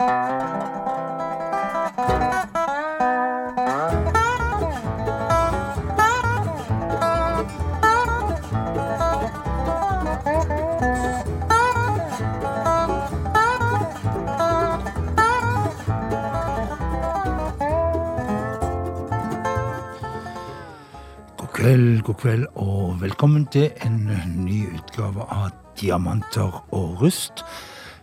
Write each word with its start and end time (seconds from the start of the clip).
kveld, 0.00 0.12
god 22.02 22.14
kveld, 22.14 22.46
og 22.54 23.00
velkommen 23.00 23.44
til 23.52 23.68
en 23.84 24.08
ny 24.46 24.62
utgave 24.78 25.28
av 25.28 25.50
Diamanter 25.76 26.64
og 26.72 27.02
rust 27.02 27.44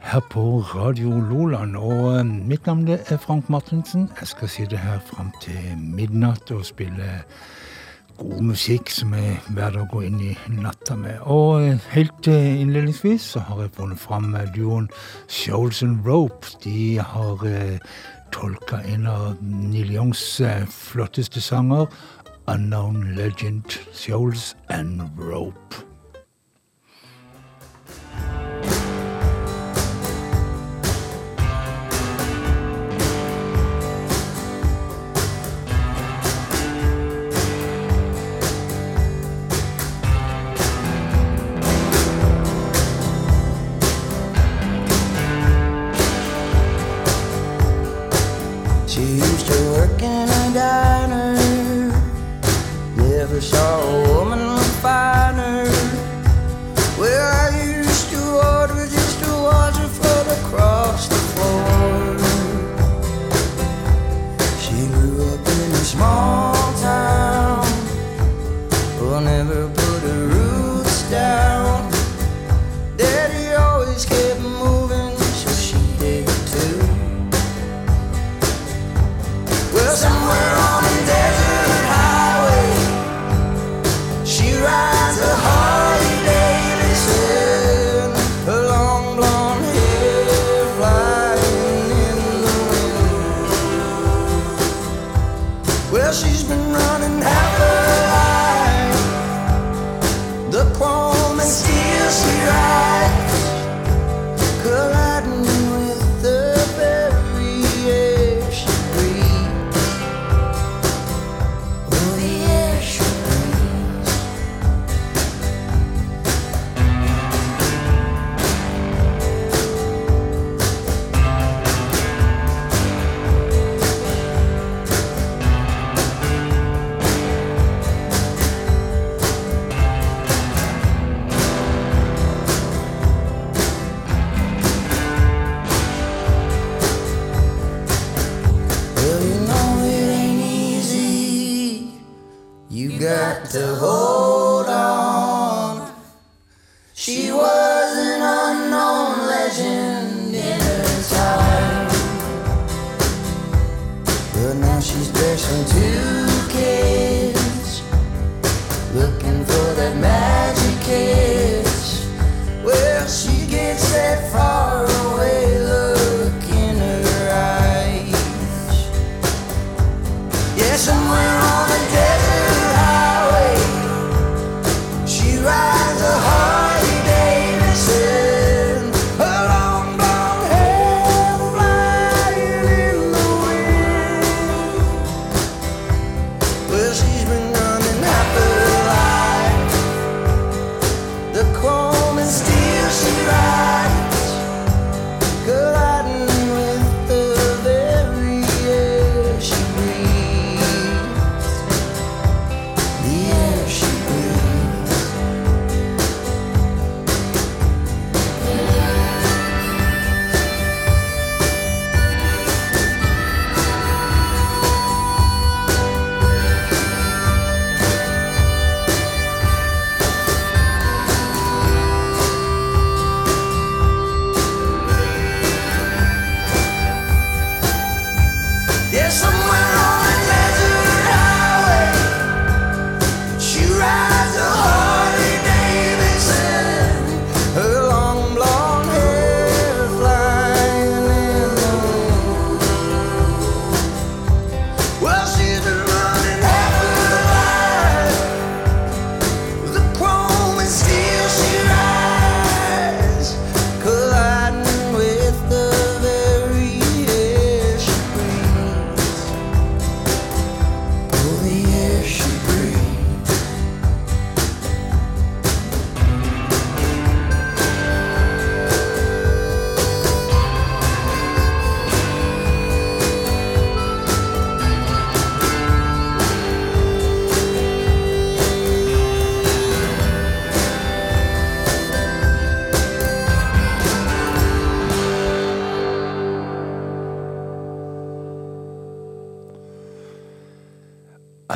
her 0.07 0.19
på 0.19 0.59
Radio 0.75 1.19
Loland. 1.19 1.75
Og 1.75 2.19
eh, 2.19 2.25
mitt 2.25 2.65
navn 2.65 2.87
er 2.87 3.17
Frank 3.17 3.49
Martinsen. 3.49 4.09
Jeg 4.19 4.27
skal 4.27 4.49
sitte 4.49 4.77
her 4.77 4.99
fram 4.99 5.31
til 5.41 5.77
midnatt 5.77 6.51
og 6.51 6.65
spille 6.65 7.07
god 8.17 8.41
musikk 8.41 8.89
som 8.89 9.13
er 9.13 9.37
hver 9.53 9.75
å 9.77 9.87
gå 9.91 10.01
inn 10.07 10.19
i 10.29 10.35
natta 10.49 10.95
med. 10.95 11.19
Og 11.23 11.63
eh, 11.63 11.89
helt 11.95 12.27
eh, 12.31 12.61
innledningsvis 12.61 13.33
så 13.33 13.43
har 13.49 13.61
jeg 13.65 13.73
funnet 13.79 13.99
fram 13.99 14.31
duoen 14.55 14.87
Shoals 15.27 15.83
and 15.83 16.07
Rope. 16.07 16.55
De 16.63 16.99
har 16.99 17.43
tolka 18.31 18.83
en 18.87 19.07
av 19.07 19.41
Neil 19.41 19.91
Youngs 19.95 20.23
flotteste 20.71 21.41
sanger 21.41 21.87
unknown 22.47 23.15
legend, 23.15 23.77
Shoals 23.93 24.55
and 24.69 25.01
Rope. 25.17 25.86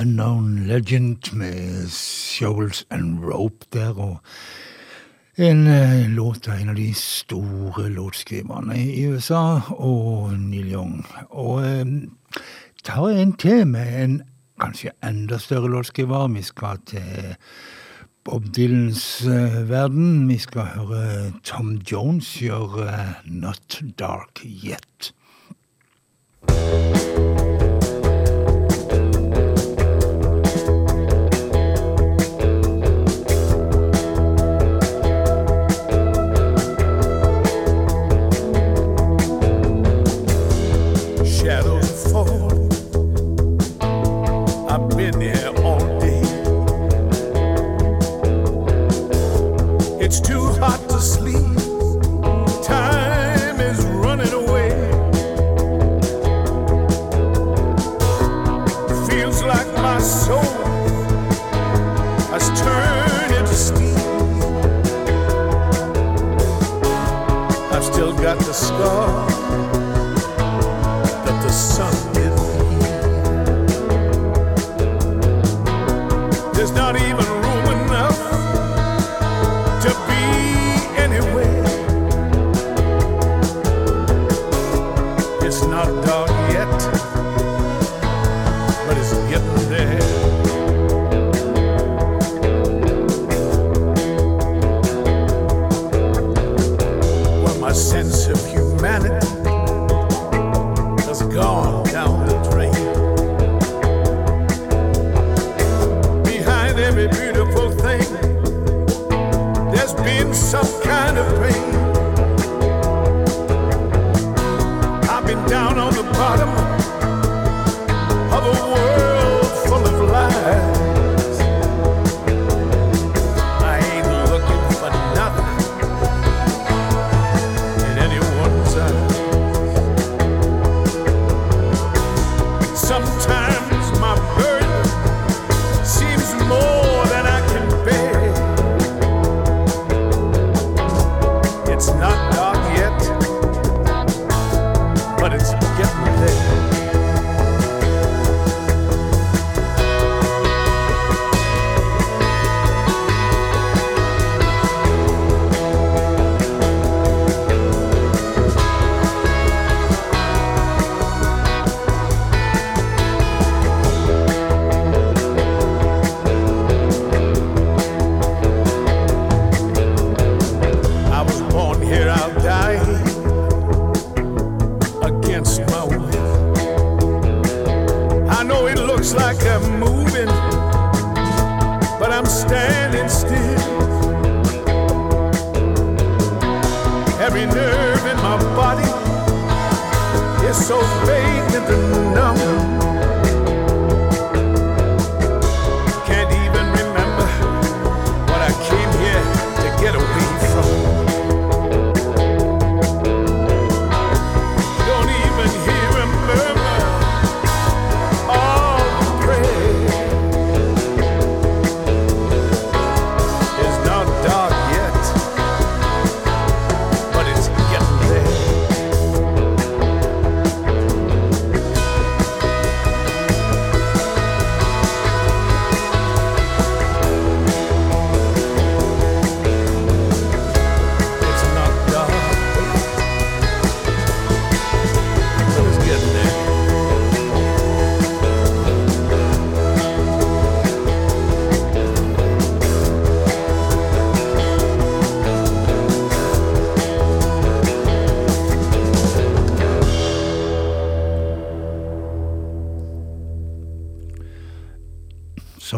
Unknown 0.01 0.67
Legend 0.67 1.33
med 1.33 1.89
Shoals 1.89 2.85
and 2.89 3.19
Rope 3.23 3.65
der. 3.73 3.99
og 3.99 4.17
en 5.35 5.67
eh, 5.67 6.09
låt 6.09 6.47
av 6.47 6.55
en 6.55 6.69
av 6.69 6.75
de 6.75 6.93
store 6.93 7.89
låtskriverne 7.89 8.75
i 8.77 9.05
USA, 9.05 9.61
og 9.69 10.33
Neil 10.39 10.71
Young. 10.73 11.05
Og 11.29 11.65
eh, 11.65 11.85
tar 12.83 13.09
en 13.09 13.33
til 13.33 13.67
med 13.67 14.03
en 14.03 14.17
kanskje 14.61 14.91
enda 15.03 15.37
større 15.37 15.69
låtskriver. 15.69 16.27
Vi 16.27 16.41
skal 16.41 16.81
til 16.85 17.35
Bob 18.25 18.49
Dylans 18.55 19.21
eh, 19.25 19.69
verden. 19.69 20.27
Vi 20.29 20.37
skal 20.37 20.73
høre 20.75 21.31
Tom 21.43 21.75
Jones 21.91 22.35
gjøre 22.41 22.89
eh, 22.89 23.15
Not 23.25 23.81
Dark 23.99 24.43
Yet. 24.45 25.13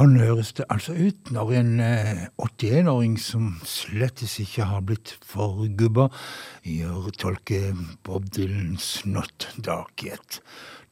Sånn 0.03 0.17
høres 0.19 0.50
det 0.57 0.65
altså 0.67 0.91
ut 1.00 1.29
når 1.31 1.51
en 1.55 1.69
81-åring 1.79 3.13
eh, 3.15 3.22
som 3.24 3.45
slettes 3.63 4.33
ikke 4.43 4.65
har 4.67 4.81
blitt 4.83 5.13
forgubba, 5.24 6.10
gjør 6.67 7.05
tolke 7.22 7.69
Bob 8.03 8.25
Dylans 8.36 9.05
Not 9.07 9.48
Dark 9.63 10.03
Yet. 10.03 10.41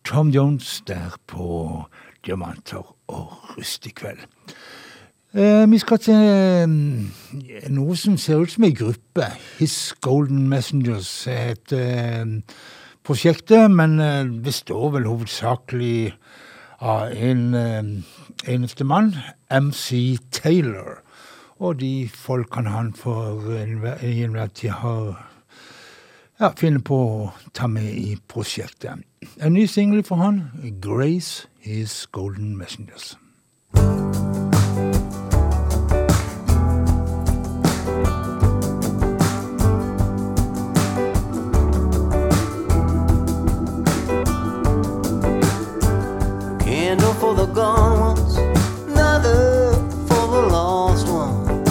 Tom 0.07 0.31
Jones 0.31 0.77
der 0.87 1.17
på 1.27 1.49
Diamanter 2.23 2.87
og 3.11 3.33
rust 3.57 3.89
i 3.89 3.91
kveld. 3.99 4.23
Eh, 5.35 5.67
vi 5.67 5.81
skal 5.83 5.99
til 6.07 6.23
eh, 6.31 7.67
noe 7.67 7.99
som 7.99 8.15
ser 8.15 8.45
ut 8.45 8.55
som 8.55 8.69
ei 8.69 8.71
gruppe. 8.71 9.27
His 9.59 9.75
Golden 9.99 10.47
Messengers 10.47 11.11
heter 11.27 11.83
eh, 11.83 12.55
prosjektet, 13.03 13.67
men 13.75 13.99
eh, 13.99 14.23
består 14.47 14.93
vel 14.95 15.11
hovedsakelig 15.11 16.13
av 16.81 17.13
en 17.13 17.53
eh, 17.53 17.83
eneste 18.53 18.83
mann, 18.83 19.15
MC 19.49 20.17
Taylor. 20.31 21.01
Og 21.61 21.79
de 21.79 22.09
folkene 22.09 22.73
han 22.73 22.93
for 22.97 23.53
en 23.53 23.77
enhver 23.85 24.47
tid 24.57 24.69
har 24.81 25.27
ja, 26.41 26.49
finner 26.57 26.81
på 26.81 26.97
å 26.97 27.29
ta 27.53 27.69
med 27.69 27.93
i 27.93 28.15
prosjektet. 28.27 29.05
En 29.37 29.53
ny 29.53 29.67
singel 29.69 30.01
for 30.03 30.17
han, 30.23 30.49
'Grace 30.81 31.47
His 31.61 32.07
Golden 32.11 32.57
Messengers'. 32.57 33.15
For 47.21 47.35
the 47.35 47.45
gone 47.45 47.99
ones, 47.99 48.35
another 48.89 49.73
for 50.07 50.25
the 50.33 50.41
lost 50.49 51.07
ones 51.07 51.69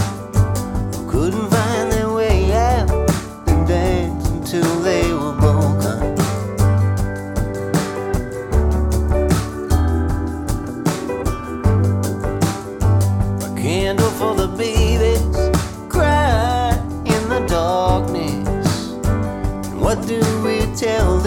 who 0.97 1.11
couldn't 1.11 1.50
find 1.50 1.90
their 1.90 2.09
way 2.09 2.52
out 2.52 2.88
and 3.49 3.66
dance 3.66 4.28
until 4.28 4.73
they 4.78 5.12
were 5.12 5.35
broken. 5.45 5.99
A 13.42 13.61
candle 13.61 14.11
for 14.11 14.37
the 14.37 14.47
babies 14.57 15.37
cry 15.88 16.78
in 17.07 17.28
the 17.28 17.45
darkness. 17.49 18.92
And 19.73 19.80
what 19.80 20.07
do 20.07 20.21
we 20.45 20.61
tell 20.76 21.19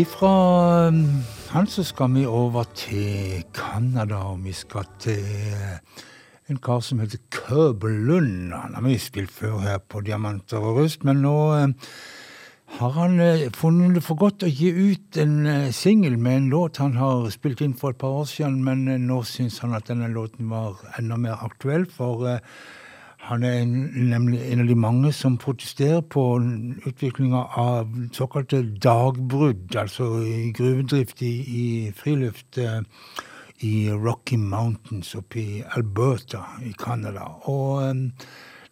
Ifra 0.00 0.88
um, 0.88 1.00
han 1.50 1.66
så 1.68 1.82
skal 1.84 2.14
vi 2.14 2.22
over 2.26 2.64
til 2.78 3.42
Canada, 3.52 4.16
og 4.30 4.44
vi 4.44 4.52
skal 4.56 4.86
til 5.02 5.18
eh, 5.18 6.06
en 6.48 6.60
kar 6.62 6.80
som 6.80 7.02
heter 7.02 7.18
Købelund. 7.34 8.54
Han 8.54 8.78
har 8.78 8.86
vi 8.86 8.96
spilt 8.98 9.32
før 9.34 9.58
her 9.58 9.78
på 9.82 10.00
Diamanter 10.00 10.62
og 10.62 10.78
Rust, 10.78 11.04
men 11.04 11.20
nå 11.26 11.34
eh, 11.58 11.92
har 12.78 12.96
han 12.96 13.20
eh, 13.20 13.48
funnet 13.52 13.98
det 13.98 14.04
for 14.06 14.16
godt 14.16 14.46
å 14.46 14.52
gi 14.52 14.70
ut 14.70 15.20
en 15.20 15.36
eh, 15.50 15.70
singel 15.74 16.16
med 16.16 16.38
en 16.38 16.50
låt 16.54 16.80
han 16.80 16.96
har 16.96 17.28
spilt 17.34 17.60
inn 17.66 17.76
for 17.76 17.92
et 17.92 18.00
par 18.00 18.22
år 18.22 18.30
siden, 18.30 18.62
men 18.64 18.86
eh, 18.88 19.02
nå 19.02 19.20
syns 19.28 19.58
han 19.60 19.76
at 19.76 19.90
denne 19.90 20.08
låten 20.14 20.48
var 20.54 20.80
enda 20.96 21.18
mer 21.20 21.44
aktuell, 21.44 21.84
for 21.90 22.24
eh, 22.30 22.40
han 23.30 23.44
er 23.46 23.64
nemlig 23.64 24.40
en 24.50 24.64
av 24.64 24.66
de 24.66 24.74
mange 24.74 25.12
som 25.14 25.36
protesterer 25.38 26.00
på 26.02 26.22
utviklinga 26.88 27.44
av 27.62 27.92
såkalte 28.12 28.64
dagbrudd, 28.82 29.76
altså 29.78 30.08
gruvedrift 30.56 31.22
i, 31.22 31.30
i 31.62 31.66
friluft 31.94 32.58
eh, 32.58 32.80
i 33.62 33.74
Rocky 33.92 34.36
Mountains 34.36 35.14
oppe 35.14 35.38
i 35.40 35.62
Alberta 35.76 36.42
i 36.66 36.72
Canada. 36.74 37.28
Og 37.52 37.84
um, 37.90 38.02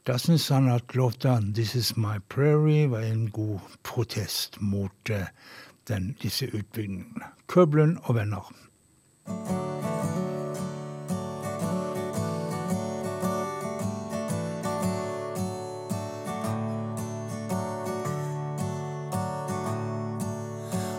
da 0.08 0.18
syns 0.18 0.48
han 0.50 0.66
at 0.74 0.94
låta 0.94 1.38
'This 1.38 1.74
Is 1.74 1.96
My 1.96 2.18
Prairie' 2.34 2.90
var 2.90 3.06
en 3.06 3.30
god 3.30 3.60
protest 3.84 4.60
mot 4.60 5.10
uh, 5.10 5.30
den, 5.88 6.16
disse 6.22 6.50
utbyggingene. 6.50 7.30
Køblund 7.46 7.98
og 8.02 8.14
venner. 8.14 8.50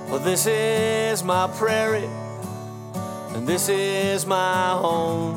Well, 0.09 0.17
this 0.17 0.47
is 0.47 1.23
my 1.23 1.47
prairie, 1.47 2.09
and 3.35 3.47
this 3.47 3.69
is 3.69 4.25
my 4.25 4.69
home. 4.71 5.35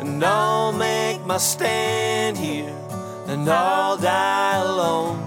And 0.00 0.22
I'll 0.24 0.72
make 0.72 1.24
my 1.24 1.38
stand 1.38 2.36
here, 2.36 2.74
and 3.28 3.48
I'll 3.48 3.96
die 3.96 4.56
alone. 4.56 5.20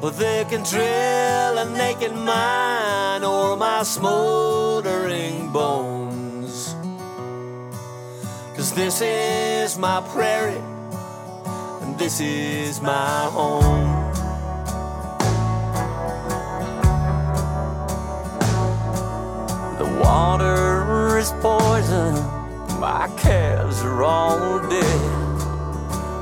Well, 0.00 0.10
they 0.10 0.44
can 0.48 0.64
drill 0.64 1.58
and 1.60 1.76
they 1.76 1.94
can 1.94 2.18
mine 2.24 3.22
o'er 3.22 3.54
my 3.54 3.84
smoldering 3.84 5.52
bones. 5.52 6.74
Cause 8.56 8.72
this 8.74 9.00
is 9.00 9.78
my 9.78 10.00
prairie, 10.12 10.64
and 11.82 11.96
this 11.98 12.18
is 12.18 12.80
my 12.80 13.28
home. 13.30 13.99
Water 20.10 21.18
is 21.18 21.30
poison, 21.40 22.14
my 22.80 23.08
calves 23.16 23.80
are 23.84 24.02
all 24.02 24.58
dead. 24.68 25.02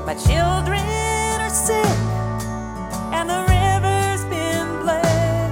My 0.05 0.13
children 0.13 1.35
are 1.45 1.55
sick, 1.67 1.97
and 3.17 3.25
the 3.33 3.41
river's 3.57 4.23
been 4.33 4.67
bled. 4.83 5.49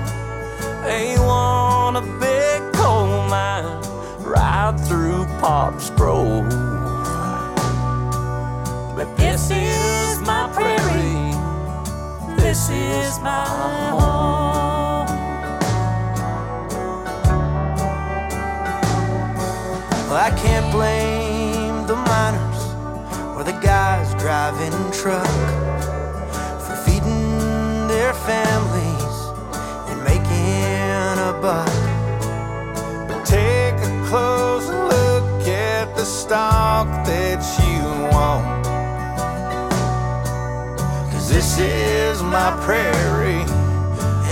They 0.86 1.18
want 1.18 1.98
a 1.98 2.06
big 2.26 2.60
coal 2.74 3.28
mine 3.28 3.82
right 4.22 4.76
through 4.88 5.26
Pop's 5.42 5.90
Grove. 5.90 6.48
But 8.96 9.10
this 9.18 9.50
is 9.50 10.20
my 10.32 10.44
prairie, 10.54 11.34
this 12.38 12.70
is 12.70 13.20
my 13.20 13.46
home. 13.46 13.97
I 20.28 20.32
can't 20.32 20.70
blame 20.74 21.88
the 21.88 21.96
miners 21.96 22.62
or 23.38 23.46
the 23.46 23.58
guys 23.64 24.14
driving 24.16 24.74
truck 24.92 25.26
for 26.66 26.76
feeding 26.86 27.88
their 27.88 28.14
families 28.14 29.16
and 29.88 30.04
making 30.04 31.18
a 31.24 31.32
buck. 31.42 31.72
But 33.08 33.24
take 33.24 33.76
a 33.76 34.06
close 34.10 34.68
look 34.68 35.48
at 35.48 35.96
the 35.96 36.04
stock 36.04 36.88
that 37.06 37.40
you 37.64 37.88
want. 38.12 38.66
Cause 41.14 41.30
this 41.30 41.58
is 41.58 42.22
my 42.22 42.52
prairie 42.66 43.46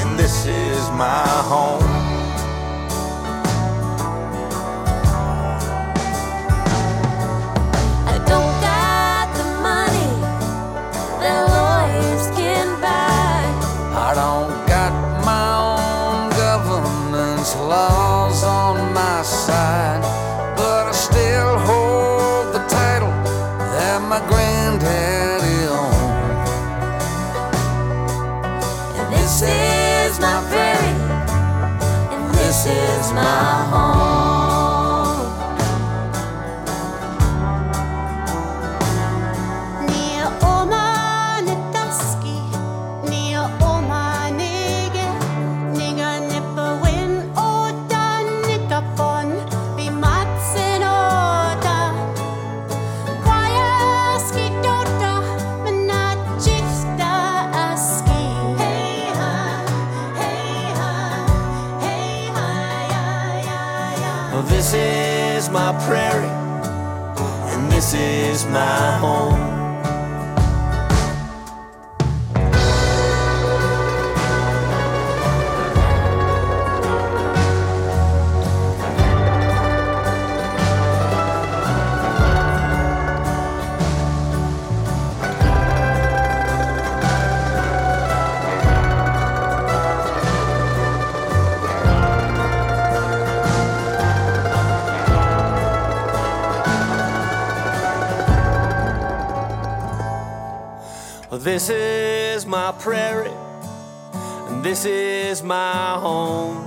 and 0.01 0.19
this 0.19 0.45
is 0.45 0.89
my 0.89 1.25
home. 1.47 2.04
Is 32.67 33.13
my 33.13 33.67
home. 33.69 34.04
Is 68.35 68.45
my 68.48 68.98
home. 69.00 69.34
This 101.46 101.70
is 101.70 102.48
my 102.48 102.72
prairie, 102.72 103.38
and 104.48 104.66
this 104.66 104.84
is 104.84 105.44
my 105.44 105.94
home. 106.00 106.58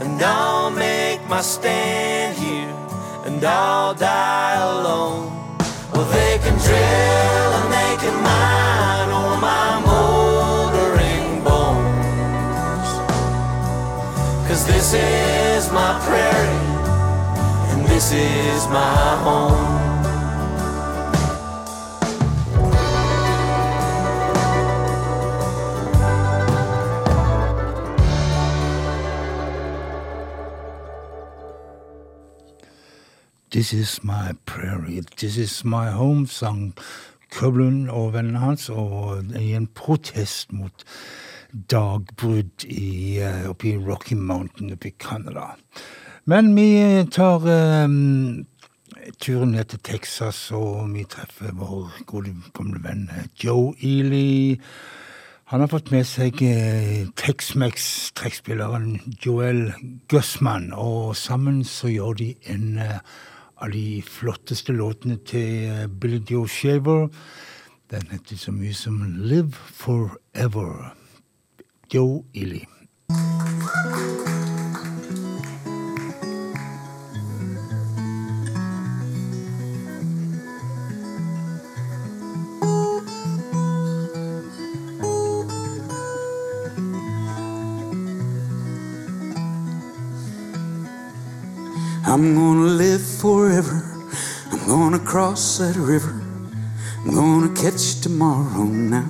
And 0.00 0.20
I'll 0.20 0.72
make 0.72 1.24
my 1.28 1.40
stand 1.42 2.36
here, 2.36 2.74
and 3.24 3.42
I'll 3.44 3.94
die 3.94 4.56
alone. 4.56 5.30
Well, 5.92 6.04
they 6.10 6.38
can 6.42 6.58
drill 6.58 7.50
and 7.58 7.72
they 7.72 7.94
can 8.02 8.16
mine 8.20 9.10
all 9.10 9.36
my 9.36 9.80
moldering 9.86 11.44
bones. 11.44 12.90
Cause 14.48 14.66
this 14.66 14.92
is 14.92 15.70
my 15.70 16.00
prairie, 16.02 16.66
and 17.70 17.86
this 17.86 18.10
is 18.10 18.66
my 18.66 19.16
home. 19.22 19.87
This 33.50 33.72
is 33.72 34.04
my 34.04 34.32
prairie, 34.44 35.00
this 35.16 35.38
is 35.38 35.64
my 35.64 35.90
home, 35.90 36.26
sang 36.26 36.74
Køblund 37.32 37.88
og 37.88 38.12
vennene 38.12 38.38
hans, 38.38 38.68
og 38.68 39.24
i 39.40 39.54
en 39.56 39.66
protest 39.66 40.52
mot 40.52 40.84
dagbrudd 41.70 42.64
i, 42.64 43.16
eh, 43.24 43.48
oppe 43.48 43.70
i 43.70 43.76
Rocky 43.76 44.14
Mountain 44.14 44.72
oppe 44.72 44.88
i 44.88 44.94
Canada. 45.00 45.56
Men 46.26 46.52
vi 46.56 47.06
tar 47.10 47.40
um, 47.84 48.44
turen 49.16 49.56
ned 49.56 49.64
til 49.64 49.80
Texas, 49.80 50.50
og 50.52 50.92
vi 50.92 51.06
treffer 51.08 51.56
vår 51.56 52.04
gode 52.04 52.34
gamle 52.52 52.84
venn 52.84 53.08
eh, 53.16 53.24
Joe 53.44 53.72
Ely. 53.80 54.60
Han 55.48 55.64
har 55.64 55.72
fått 55.72 55.88
med 55.90 56.04
seg 56.04 56.36
eh, 56.44 57.08
Tex-Mex-trekkspilleren 57.16 59.16
Joel 59.24 59.72
Gussman, 60.12 60.68
og 60.76 61.16
sammen 61.16 61.64
så 61.64 61.88
gjør 61.88 62.20
de 62.20 62.30
en 62.52 62.76
eh, 62.84 63.00
av 63.60 63.70
de 63.74 64.02
flotteste 64.06 64.72
låtene 64.72 65.18
til 65.26 65.68
eh, 65.68 65.86
Billy 65.88 66.22
Joe 66.30 66.48
Shaver. 66.48 67.08
Den 67.90 68.08
heter 68.12 68.36
så 68.36 68.52
mye 68.52 68.74
som 68.76 69.00
Live 69.18 69.56
Forever. 69.74 70.92
Joe 71.94 72.24
Ely. 72.34 72.64
I'm 92.18 92.34
gonna 92.34 92.62
live 92.62 93.00
forever. 93.00 93.80
I'm 94.50 94.66
gonna 94.66 94.98
cross 94.98 95.58
that 95.58 95.76
river. 95.76 96.20
I'm 97.04 97.14
gonna 97.14 97.54
catch 97.54 98.00
tomorrow 98.00 98.64
now. 98.64 99.08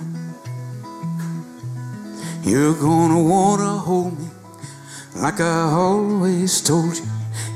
You're 2.43 2.75
gonna 2.75 3.23
wanna 3.23 3.79
hold 3.79 4.19
me 4.19 4.29
like 5.17 5.41
I 5.41 5.71
always 5.73 6.61
told 6.61 6.99
you. 6.99 7.07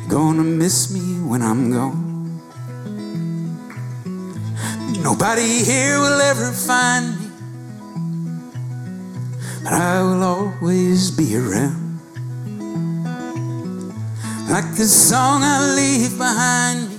You're 0.00 0.08
gonna 0.08 0.42
miss 0.42 0.90
me 0.90 1.20
when 1.20 1.42
I'm 1.42 1.70
gone. 1.70 2.40
Nobody 5.02 5.64
here 5.64 5.98
will 5.98 6.20
ever 6.32 6.50
find 6.50 7.20
me, 7.20 7.28
but 9.62 9.74
I 9.74 10.00
will 10.00 10.22
always 10.22 11.10
be 11.10 11.36
around. 11.36 11.81
Like 14.48 14.74
the 14.76 14.84
song 14.84 15.42
I 15.42 15.74
leave 15.74 16.18
behind 16.18 16.88
me, 16.88 16.98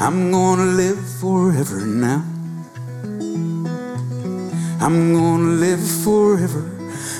I'm 0.00 0.30
gonna 0.30 0.66
live 0.66 0.98
forever 1.20 1.86
now. 1.86 2.24
I'm 4.80 5.12
gonna 5.14 5.52
live 5.66 5.80
forever. 6.04 6.62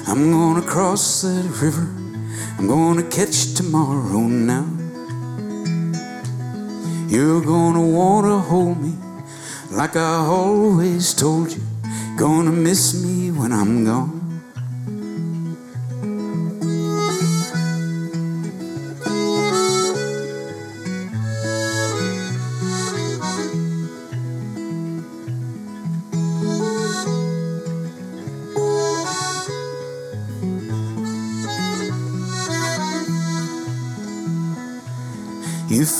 I'm 0.06 0.30
gonna 0.30 0.62
cross 0.62 1.22
that 1.22 1.44
river. 1.62 1.88
I'm 2.58 2.66
gonna 2.66 3.02
catch 3.02 3.54
tomorrow 3.54 4.20
now. 4.20 4.66
You're 7.08 7.40
gonna 7.40 7.86
wanna 7.86 8.38
hold 8.38 8.82
me 8.82 8.94
like 9.70 9.96
I 9.96 10.16
always 10.16 11.14
told 11.14 11.52
you. 11.52 11.62
Gonna 12.16 12.52
miss 12.52 13.02
me 13.02 13.30
when 13.30 13.52
I'm 13.52 13.84
gone. 13.84 14.17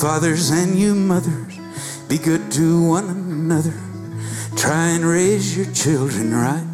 Fathers 0.01 0.51
and 0.51 0.79
you 0.79 0.95
mothers, 0.95 1.59
be 2.09 2.19
good 2.19 2.53
to 2.53 2.89
one 2.89 3.09
another. 3.09 3.75
Try 4.57 4.91
and 4.91 5.05
raise 5.05 5.57
your 5.57 5.67
children 5.75 6.33
right. 6.33 6.67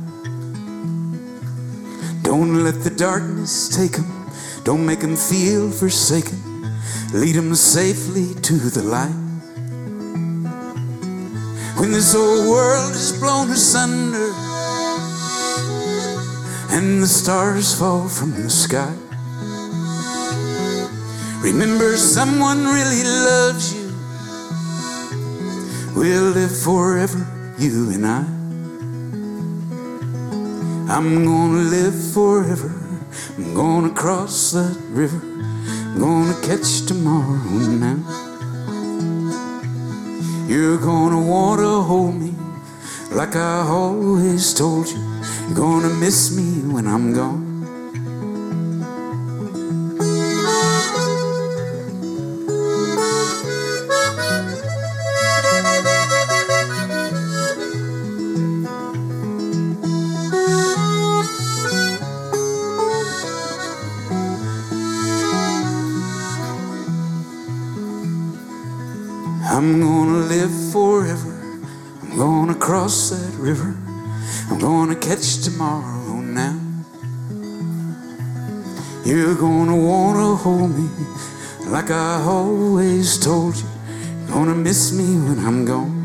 Don't 2.23 2.63
let 2.63 2.85
the 2.85 2.91
darkness 2.91 3.75
take 3.75 3.93
them. 3.93 4.31
Don't 4.65 4.85
make 4.85 5.01
them 5.01 5.17
feel 5.17 5.71
forsaken. 5.71 6.39
Lead 7.15 7.37
them 7.37 7.55
safely 7.55 8.35
to 8.43 8.55
the 8.55 8.83
light. 8.83 9.15
When 11.79 11.93
this 11.93 12.13
whole 12.13 12.51
world 12.51 12.93
is 12.93 13.19
blown 13.19 13.51
asunder 13.51 14.33
and 16.77 17.03
the 17.03 17.07
stars 17.07 17.79
fall 17.79 18.07
from 18.07 18.33
the 18.33 18.51
sky. 18.51 19.04
Remember, 21.45 21.95
someone 21.99 22.65
really 22.65 23.05
loves 23.05 23.75
you. 23.75 23.93
We'll 25.95 26.31
live 26.33 26.57
forever, 26.59 27.21
you 27.59 27.91
and 27.91 28.07
I. 28.07 28.25
I'm 30.91 31.23
gonna 31.27 31.69
live 31.69 31.95
forever. 32.15 32.73
I'm 33.37 33.53
gonna 33.53 33.91
cross 33.91 34.53
that 34.53 34.75
river. 34.89 35.21
I'm 35.21 35.99
gonna 35.99 36.35
catch 36.41 36.87
tomorrow 36.87 37.37
now. 37.85 38.01
You're 40.49 40.79
gonna 40.79 41.21
wanna 41.21 41.83
hold 41.83 42.15
me 42.15 42.33
like 43.11 43.37
I 43.37 43.67
always 43.69 44.55
told 44.55 44.89
you. 44.89 44.99
You're 45.49 45.57
gonna 45.57 45.91
miss 45.91 46.35
me 46.35 46.73
when 46.73 46.87
I'm 46.87 47.13
gone. 47.13 47.44
You're 79.05 79.35
gonna 79.35 79.77
wanna 79.77 80.35
hold 80.35 80.71
me 80.75 80.89
like 81.67 81.91
I 81.91 82.23
always 82.23 83.19
told 83.19 83.55
you. 83.55 83.69
Gonna 84.29 84.55
miss 84.55 84.93
me 84.93 85.05
when 85.05 85.39
I'm 85.45 85.67
gone. 85.67 86.04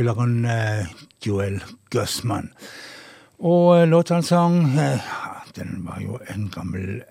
Trekkspilleren 0.00 0.44
eh, 0.44 0.86
Joel 1.20 1.60
Gussman. 1.90 2.50
Og 3.38 3.80
eh, 3.80 3.88
låta 3.88 4.14
han 4.14 4.22
sang, 4.22 4.78
eh, 4.78 5.00
den 5.54 5.84
var 5.84 6.00
jo 6.00 6.18
en 6.28 6.48
gammel, 6.48 7.02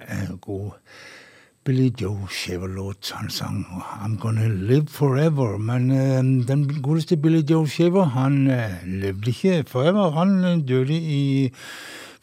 god 0.41 0.71
Billy 1.65 1.91
Joe 1.99 2.27
Shaver-låt. 2.27 3.11
Han 3.13 3.29
sang 3.29 3.65
I'm 4.01 4.17
Gonna 4.17 4.47
Live 4.47 4.87
Forever. 4.87 5.57
Men 5.57 5.91
uh, 5.91 6.45
den 6.47 6.81
godeste 6.81 7.17
Billy 7.17 7.43
Joe 7.49 7.67
Shaver, 7.67 8.03
han 8.15 8.47
uh, 8.47 8.79
levde 8.85 9.29
ikke 9.29 9.63
forever. 9.67 10.09
Han 10.09 10.63
døde 10.65 10.93
i 10.93 11.51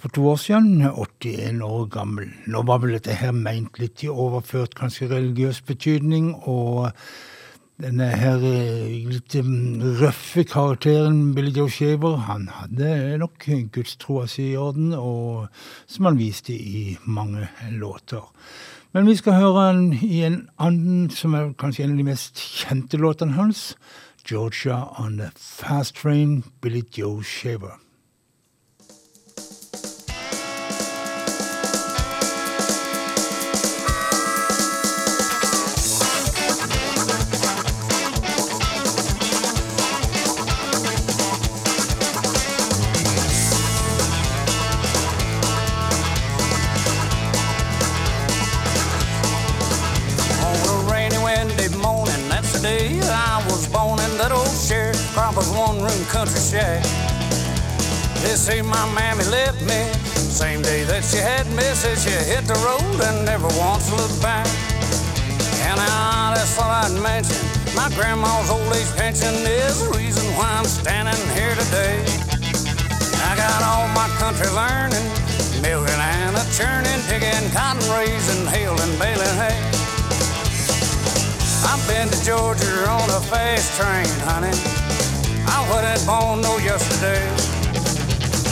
for 0.00 0.08
to 0.08 0.26
år 0.28 0.36
siden, 0.36 0.82
81 0.82 1.62
år 1.62 1.86
gammel. 1.86 2.32
Nå 2.46 2.62
var 2.62 2.78
vel 2.78 2.96
dette 2.96 3.14
her 3.14 3.32
meint 3.32 3.78
litt 3.78 4.02
i 4.02 4.08
overført, 4.08 4.74
kanskje 4.74 5.12
religiøs 5.12 5.60
betydning, 5.62 6.34
og 6.42 6.90
denne 7.82 8.06
her 8.08 8.40
eh, 8.40 9.04
litt 9.04 9.34
mm, 9.36 9.82
røffe 10.00 10.46
karakteren 10.48 11.34
Billy 11.36 11.52
Joe 11.52 11.68
Shaver, 11.68 12.16
han 12.24 12.48
hadde 12.48 13.18
nok 13.20 13.44
gudstroa 13.74 14.24
si 14.30 14.52
i 14.54 14.56
orden, 14.56 14.94
og 14.96 15.50
som 15.86 16.08
han 16.08 16.20
viste 16.20 16.56
i 16.56 16.96
mange 17.04 17.48
låter. 17.76 18.24
Men 18.96 19.10
vi 19.10 19.16
skal 19.20 19.36
høre 19.36 19.66
han 19.68 19.82
i 19.92 20.22
en 20.24 20.46
annen, 20.56 21.10
som 21.12 21.36
er 21.36 21.52
kanskje 21.60 21.84
en 21.84 21.96
av 21.96 22.00
de 22.00 22.08
mest 22.08 22.40
kjente 22.40 22.96
låtene 22.96 23.36
hans, 23.36 23.74
Georgia 24.26 24.86
on 24.98 25.18
the 25.20 25.30
Fast 25.36 26.00
Train, 26.00 26.42
Billy 26.62 26.82
Joe 26.96 27.22
Shaver. 27.22 27.76
Country 56.08 56.40
shack. 56.40 56.82
They 58.22 58.34
say 58.34 58.62
my 58.62 58.84
mammy 58.94 59.24
left 59.24 59.60
me 59.62 60.06
same 60.36 60.60
day 60.60 60.84
that 60.84 61.00
she 61.00 61.16
had 61.16 61.48
me. 61.56 61.64
Said 61.72 61.96
she 61.96 62.12
hit 62.12 62.44
the 62.44 62.58
road 62.60 63.00
and 63.08 63.24
never 63.24 63.48
once 63.56 63.88
looked 63.88 64.20
back. 64.20 64.44
And 65.64 65.80
I 65.80 66.36
just 66.36 66.52
thought 66.60 66.68
I'd 66.68 66.92
mention 67.00 67.40
my 67.72 67.88
grandma's 67.96 68.50
old 68.52 68.68
age 68.76 68.92
pension 69.00 69.32
is 69.48 69.80
the 69.80 69.96
reason 69.96 70.24
why 70.36 70.60
I'm 70.60 70.68
standing 70.68 71.16
here 71.32 71.56
today. 71.56 72.04
I 73.24 73.32
got 73.32 73.64
all 73.64 73.88
my 73.96 74.12
country 74.20 74.52
learning, 74.52 75.08
milking 75.64 75.96
and 75.96 76.36
a 76.36 76.44
churning, 76.52 77.00
digging, 77.08 77.48
cotton 77.56 77.80
raising, 77.96 78.44
hailing, 78.52 78.92
baling 79.00 79.36
hay. 79.40 79.56
I've 81.64 81.80
been 81.88 82.12
to 82.12 82.18
Georgia 82.20 82.84
on 82.92 83.08
a 83.08 83.20
fast 83.24 83.72
train, 83.80 84.12
honey. 84.28 84.85
I 85.48 85.66
wasn't 85.70 86.06
born 86.06 86.40
no 86.40 86.58
yesterday. 86.58 87.22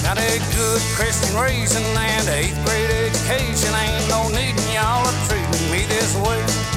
Got 0.03 0.19
a 0.19 0.39
good 0.55 0.83
Christian 0.95 1.35
raising 1.41 1.83
and 1.83 2.29
eighth 2.29 2.59
grade 2.65 2.91
education. 2.91 3.75
Ain't 3.75 4.09
no 4.09 4.29
needin' 4.29 4.73
y'all 4.73 5.05
to 5.05 5.13
treat 5.29 5.49
me 5.73 5.87
this 5.87 6.15
way. 6.17 6.74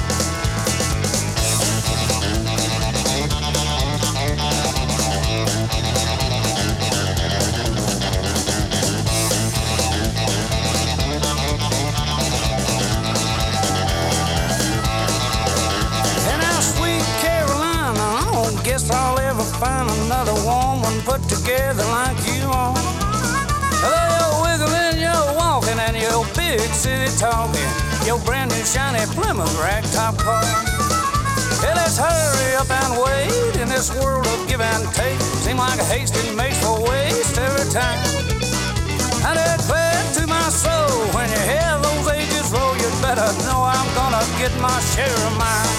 Put 21.08 21.24
together 21.24 21.84
like 21.88 22.20
you 22.28 22.44
are. 22.52 22.76
Though 23.80 24.08
you're 24.12 24.36
wiggling, 24.44 25.00
you're 25.00 25.28
walking, 25.40 25.80
and 25.80 25.96
your 25.96 26.20
big 26.36 26.60
city 26.76 27.08
talking. 27.16 27.72
Your 28.04 28.20
brand 28.28 28.52
new 28.52 28.64
shiny 28.68 29.00
Plymouth 29.16 29.48
ragtop 29.56 30.20
car. 30.20 30.44
Hey, 31.64 31.72
let's 31.72 31.96
hurry 31.96 32.60
up 32.60 32.68
and 32.68 32.92
wait 33.00 33.56
in 33.56 33.68
this 33.72 33.88
world 33.96 34.26
of 34.26 34.48
give 34.48 34.60
and 34.60 34.84
take. 34.92 35.18
Seem 35.40 35.56
like 35.56 35.80
a 35.80 35.84
hasting 35.88 36.36
makes 36.36 36.60
for 36.60 36.76
waste 36.76 37.38
every 37.38 37.64
time. 37.72 37.98
I 39.24 39.32
declare 39.32 40.04
to 40.20 40.26
my 40.28 40.48
soul, 40.52 40.92
when 41.16 41.32
you 41.32 41.40
hear 41.48 41.72
those 41.80 42.06
ages 42.12 42.52
roll, 42.52 42.76
you 42.76 42.88
better 43.00 43.32
know 43.48 43.64
I'm 43.64 43.88
gonna 43.96 44.20
get 44.36 44.52
my 44.60 44.76
share 44.92 45.08
of 45.08 45.34
mine. 45.40 45.72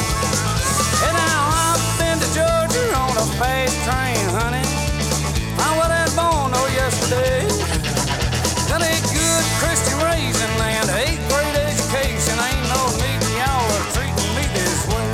Hey, 1.05 1.13
now 1.13 1.39
I've 1.69 1.85
been 2.01 2.17
to 2.17 2.29
Georgia 2.33 2.83
on 2.97 3.13
a 3.13 3.25
fast 3.37 3.77
train, 3.85 4.25
yesterday. 7.09 7.47
Got 8.67 8.81
a 8.81 8.95
good 9.13 9.45
Christian 9.59 9.97
raising 10.05 10.61
and 10.61 10.89
eighth 10.89 11.25
grade 11.29 11.55
education. 11.55 12.37
Ain't 12.39 12.63
no 12.69 12.81
need 13.01 13.21
y'all 13.37 13.71
are 13.75 13.87
treating 13.93 14.31
me 14.35 14.45
this 14.53 14.81
way. 14.87 15.07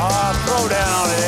Ah, 0.00 0.32
throw 0.46 0.68
down 0.68 1.10
it, 1.10 1.27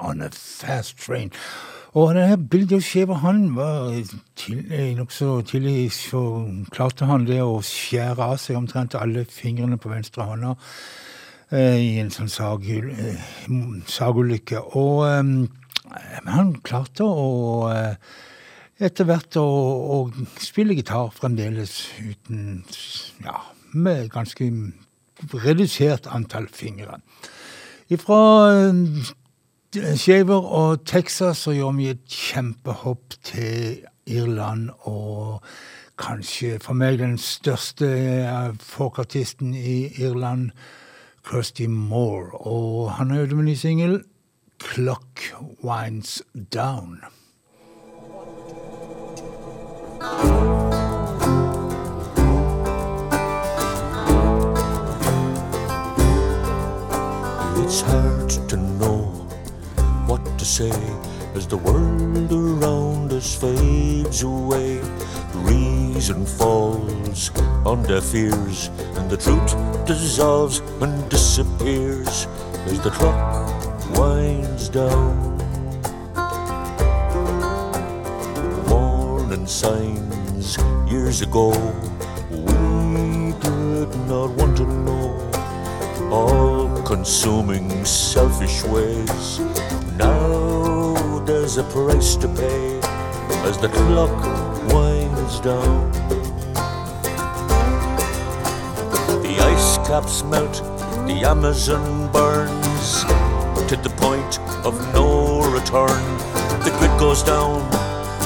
on 0.00 0.22
a 0.22 0.30
Fast 0.32 0.98
Train. 0.98 1.32
Og 1.98 2.14
denne 2.14 2.80
Shaver 2.80 3.18
han 3.24 3.56
var 3.56 3.90
eh, 3.90 4.94
nokså 4.94 5.40
tidlig 5.42 5.92
så 5.92 6.46
klarte 6.70 7.08
han 7.10 7.26
det 7.26 7.40
å 7.42 7.58
skjære 7.66 8.28
av 8.30 8.36
seg 8.38 8.60
omtrent 8.60 8.94
alle 8.94 9.24
fingrene 9.26 9.78
på 9.80 9.90
venstre 9.90 10.22
hånda 10.28 10.54
eh, 11.50 11.80
i 11.82 11.98
en 11.98 12.12
sånn 12.14 12.30
eh, 12.30 13.24
sagulykke. 13.90 14.62
Og 14.78 15.02
eh, 15.08 15.32
han 16.30 16.52
klarte 16.62 17.02
å 17.02 17.66
eh, 17.74 17.96
etter 18.80 19.08
hvert 19.08 19.36
å, 19.36 19.44
å 19.44 19.98
spille 20.40 20.76
gitar 20.78 21.10
fremdeles 21.16 21.74
uten 21.98 22.62
Ja, 23.24 23.42
med 23.74 24.08
ganske 24.14 24.46
redusert 25.42 26.06
antall 26.08 26.46
fingre. 26.54 27.02
Fra 28.00 28.22
Shaver 29.70 30.46
og 30.50 30.80
Texas 30.84 31.44
så 31.44 31.52
gjør 31.54 31.76
vi 31.76 31.84
et 31.92 32.00
kjempehopp 32.10 33.14
til 33.22 33.84
Irland 34.10 34.72
og 34.90 35.44
kanskje 36.00 36.56
for 36.58 36.74
meg 36.74 36.98
den 36.98 37.14
største 37.22 37.86
eh, 37.86 38.48
folkartisten 38.58 39.54
i 39.54 39.92
Irland, 40.02 40.50
Kirsty 41.22 41.68
Moore. 41.70 42.34
Og 42.34 42.90
han 42.98 43.14
har 43.14 43.22
ute 43.22 43.38
med 43.38 43.44
ny 43.44 43.54
singel, 43.54 44.02
'Clock 44.58 45.30
Winds 45.62 46.22
Down'. 46.34 47.06
It's 57.62 57.82
hard 57.82 58.30
to 58.48 58.56
know 58.56 58.69
say 60.50 60.82
as 61.36 61.46
the 61.46 61.56
world 61.56 62.32
around 62.32 63.12
us 63.12 63.36
fades 63.40 64.24
away. 64.24 64.80
Reason 65.34 66.26
falls 66.26 67.30
on 67.64 67.84
deaf 67.84 68.12
ears, 68.12 68.68
and 68.96 69.08
the 69.08 69.16
truth 69.16 69.54
dissolves 69.86 70.58
and 70.82 71.08
disappears 71.08 72.26
as 72.66 72.80
the 72.80 72.90
clock 72.90 73.46
winds 73.96 74.68
down. 74.68 75.38
Warning 78.66 79.46
signs 79.46 80.58
years 80.90 81.22
ago 81.22 81.50
we 82.28 83.32
did 83.46 83.90
not 84.10 84.30
want 84.30 84.56
to 84.56 84.66
know 84.66 85.14
all 86.10 86.82
consuming 86.82 87.84
selfish 87.84 88.64
ways. 88.64 89.38
Now 89.96 90.39
there's 91.52 91.66
a 91.66 91.72
price 91.72 92.14
to 92.14 92.28
pay 92.28 92.78
as 93.48 93.58
the 93.58 93.68
clock 93.68 94.14
winds 94.72 95.40
down. 95.40 95.90
The 99.22 99.36
ice 99.40 99.78
caps 99.78 100.22
melt, 100.22 100.62
the 101.08 101.24
Amazon 101.26 102.12
burns 102.12 103.02
to 103.68 103.74
the 103.74 103.92
point 103.96 104.38
of 104.64 104.74
no 104.94 105.42
return. 105.50 106.02
The 106.62 106.70
grid 106.78 106.96
goes 107.00 107.24
down, 107.24 107.58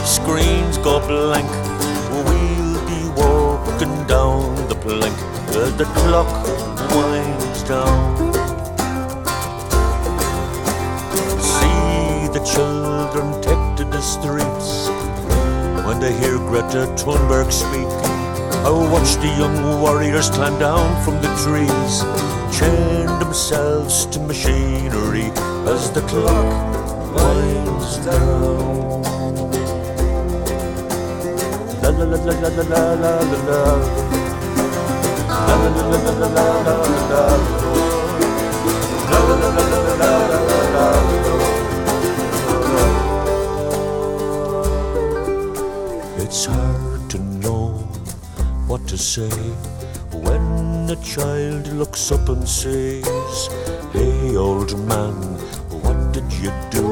screens 0.05 0.77
go 0.77 1.01
blank. 1.09 1.49
We'll 2.29 2.87
be 2.93 3.09
walking 3.19 4.07
down 4.07 4.55
the 4.69 4.75
plank 4.75 5.17
the 5.79 5.85
clock 5.97 6.47
winds 6.95 7.63
down. 7.63 8.33
See 11.41 12.29
the 12.29 12.45
children 12.45 12.94
take 13.15 13.77
to 13.77 13.85
the 13.85 14.01
streets 14.01 14.89
when 15.87 16.01
they 16.01 16.13
hear 16.13 16.37
Greta 16.39 16.91
Thunberg 16.99 17.53
speak. 17.53 17.87
I 18.67 18.71
watch 18.91 19.15
the 19.23 19.29
young 19.39 19.81
warriors 19.81 20.31
climb 20.31 20.59
down 20.59 21.01
from 21.05 21.23
the 21.23 21.31
trees, 21.45 22.03
chain 22.59 23.07
themselves 23.21 24.07
to 24.07 24.19
machinery 24.19 25.31
as 25.71 25.93
the 25.93 26.01
clock 26.11 27.15
winds 27.15 27.99
down. 27.99 29.03
La 31.83 31.91
la 31.91 32.05
la 32.05 32.19
la 32.19 32.35
la 32.35 32.63
la. 32.65 32.83
La 32.83 33.13
la 35.55 35.71
la 35.71 35.87
la 35.87 36.11
la 36.11 36.19
la 36.19 36.19
la 36.19 36.31
la 36.31 36.35
la. 36.35 36.43
La 39.11 39.19
la 39.23 39.37
la 39.37 39.51
la 39.51 39.61
la 39.61 39.79
la 39.85 39.85
la 39.85 40.03
la 40.03 40.29
la. 40.29 40.44
To 48.97 49.03
say 49.03 49.37
when 50.25 50.89
a 50.89 50.95
child 51.03 51.67
looks 51.73 52.13
up 52.13 52.29
and 52.29 52.49
says, 52.49 53.49
Hey, 53.93 54.37
old 54.37 54.79
man, 54.87 55.15
what 55.83 55.99
did 56.13 56.33
you 56.35 56.53
do? 56.71 56.87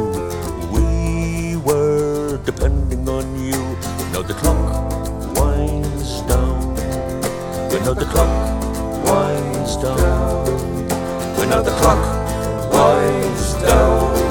We 0.75 1.57
were 1.59 2.41
depending 2.45 3.09
on 3.09 3.25
you. 3.45 3.63
Now 4.13 4.23
the 4.23 4.35
clock 4.35 4.59
winds 5.39 6.23
down. 6.23 6.75
We 7.71 7.79
know 7.85 7.95
the 7.95 8.09
clock 8.13 8.33
winds 9.07 9.77
down. 9.77 10.45
We 11.39 11.47
know 11.47 11.63
the 11.63 11.75
clock 11.81 12.03
winds 12.73 13.55
down. 13.63 14.23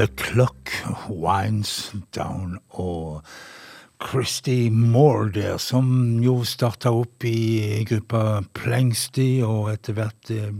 The 0.00 0.08
Clock 0.16 0.59
Winds 1.08 1.92
Down 2.14 2.58
og 2.70 3.22
Christy 4.00 4.68
Moore 4.70 5.30
der, 5.32 5.56
som 5.60 6.20
jo 6.24 6.40
starta 6.48 6.92
opp 6.94 7.24
i 7.28 7.84
gruppa 7.88 8.40
Plengsty 8.56 9.42
og 9.44 9.72
etter 9.74 9.96
hvert 9.98 10.30
eh, 10.32 10.54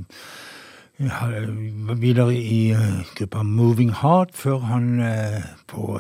videre 1.97 2.35
i 2.37 2.73
eh, 2.77 2.99
gruppa 3.17 3.43
Moving 3.47 3.95
Heart, 4.03 4.35
før 4.37 4.67
han 4.69 5.01
eh, 5.01 5.47
på 5.73 5.97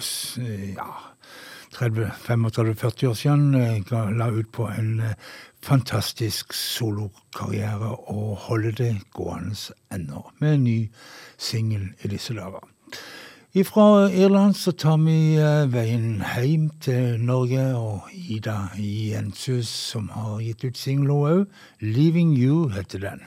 ja, 0.75 0.90
30-35-40 1.79 3.09
år 3.09 3.16
siden 3.16 3.47
la 4.19 4.29
ut 4.29 4.51
på 4.53 4.69
en 4.69 5.01
fantastisk 5.64 6.53
solokarriere 6.57 7.95
og 8.12 8.37
holder 8.49 8.77
det 8.77 8.93
gående 9.16 9.57
ennå, 9.93 10.27
med 10.40 10.55
en 10.59 10.64
ny 10.64 10.79
singel 11.38 11.88
i 12.05 12.12
disse 12.12 12.37
dager. 12.37 12.69
Fra 13.50 14.06
Irland 14.10 14.54
så 14.54 14.70
tar 14.72 15.00
vi 15.02 15.34
eh, 15.34 15.64
veien 15.72 16.20
hjem 16.22 16.68
til 16.78 17.16
Norge, 17.18 17.64
og 17.74 18.06
Ida 18.14 18.68
Jenshus, 18.78 19.66
som 19.66 20.06
har 20.14 20.36
gitt 20.38 20.62
ut 20.62 20.78
singel 20.78 21.10
òg, 21.10 21.40
'Leaving 21.82 22.36
You', 22.38 22.70
heter 22.70 23.02
den. 23.02 23.26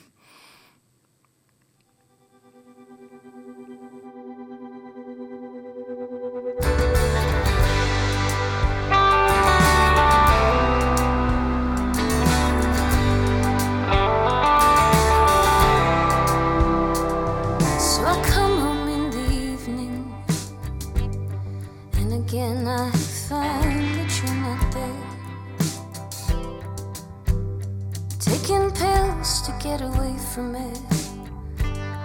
From 30.34 30.56
it. 30.56 30.82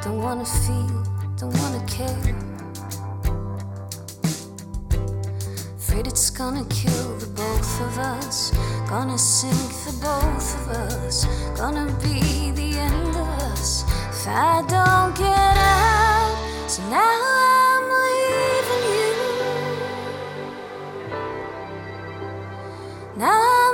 Don't 0.03 0.21
wanna 0.21 0.45
feel, 0.45 1.03
don't 1.38 1.57
wanna 1.61 1.83
care. 1.87 2.35
Afraid 5.79 6.07
it's 6.07 6.29
gonna 6.29 6.67
kill 6.67 7.17
the 7.17 7.27
both 7.29 7.81
of 7.81 7.99
us, 7.99 8.53
gonna 8.87 9.17
sink 9.17 9.73
the 9.87 9.93
both 10.03 10.49
of 10.61 10.69
us, 10.69 11.25
gonna 11.57 11.87
be 12.03 12.51
the 12.51 12.79
end 12.79 13.17
of 13.17 13.29
us 13.51 13.85
if 14.11 14.29
I 14.29 14.62
don't 14.69 15.17
get 15.17 15.57
out. 15.57 16.37
So 16.69 16.83
now 16.91 17.19
I'm 17.57 17.83
leaving 17.97 18.85
you. 18.95 19.14
Now 23.17 23.67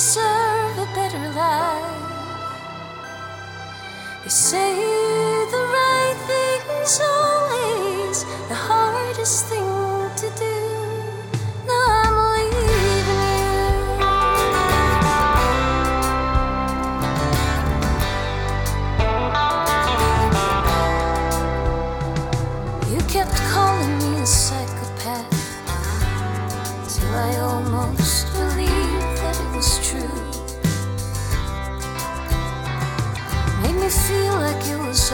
deserve 0.00 0.78
a 0.78 0.86
better 0.94 1.28
life. 1.36 1.84
They 4.22 4.30
say 4.30 4.99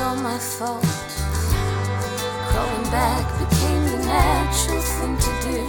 all 0.07 0.14
my 0.14 0.38
fault. 0.38 0.85
Crawling 2.49 2.88
back 2.95 3.25
became 3.42 3.83
the 3.92 3.99
natural 4.07 4.81
thing 4.81 5.14
to 5.27 5.33
do. 5.49 5.61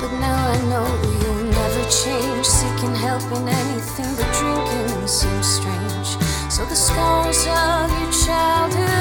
But 0.00 0.12
now 0.24 0.38
I 0.54 0.58
know 0.70 0.88
you'll 1.20 1.44
never 1.60 1.84
change. 2.02 2.46
Seeking 2.46 2.94
help 2.94 3.24
in 3.36 3.46
anything 3.46 4.10
but 4.16 4.28
drinking 4.38 5.06
seems 5.06 5.48
strange. 5.58 6.08
So 6.54 6.64
the 6.64 6.80
scars 6.86 7.40
of 7.46 7.90
your 8.00 8.12
childhood 8.24 8.97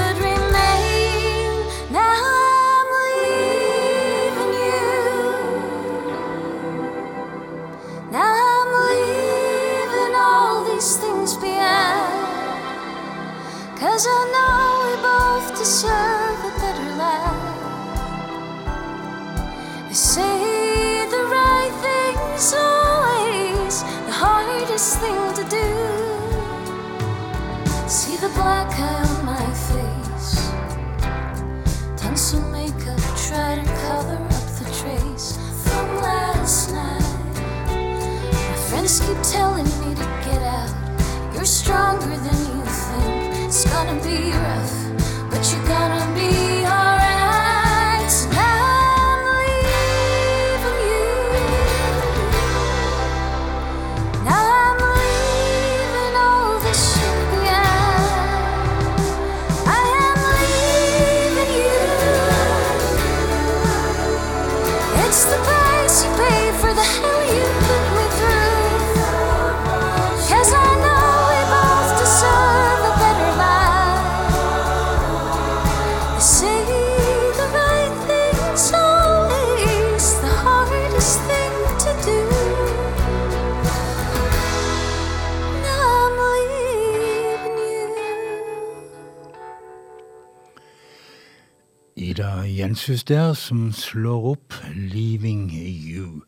Jenshus 92.68 93.04
der, 93.04 93.34
som 93.34 93.72
slår 93.72 94.32
opp 94.32 94.54
'Leaving 94.76 95.52
You'. 95.52 96.22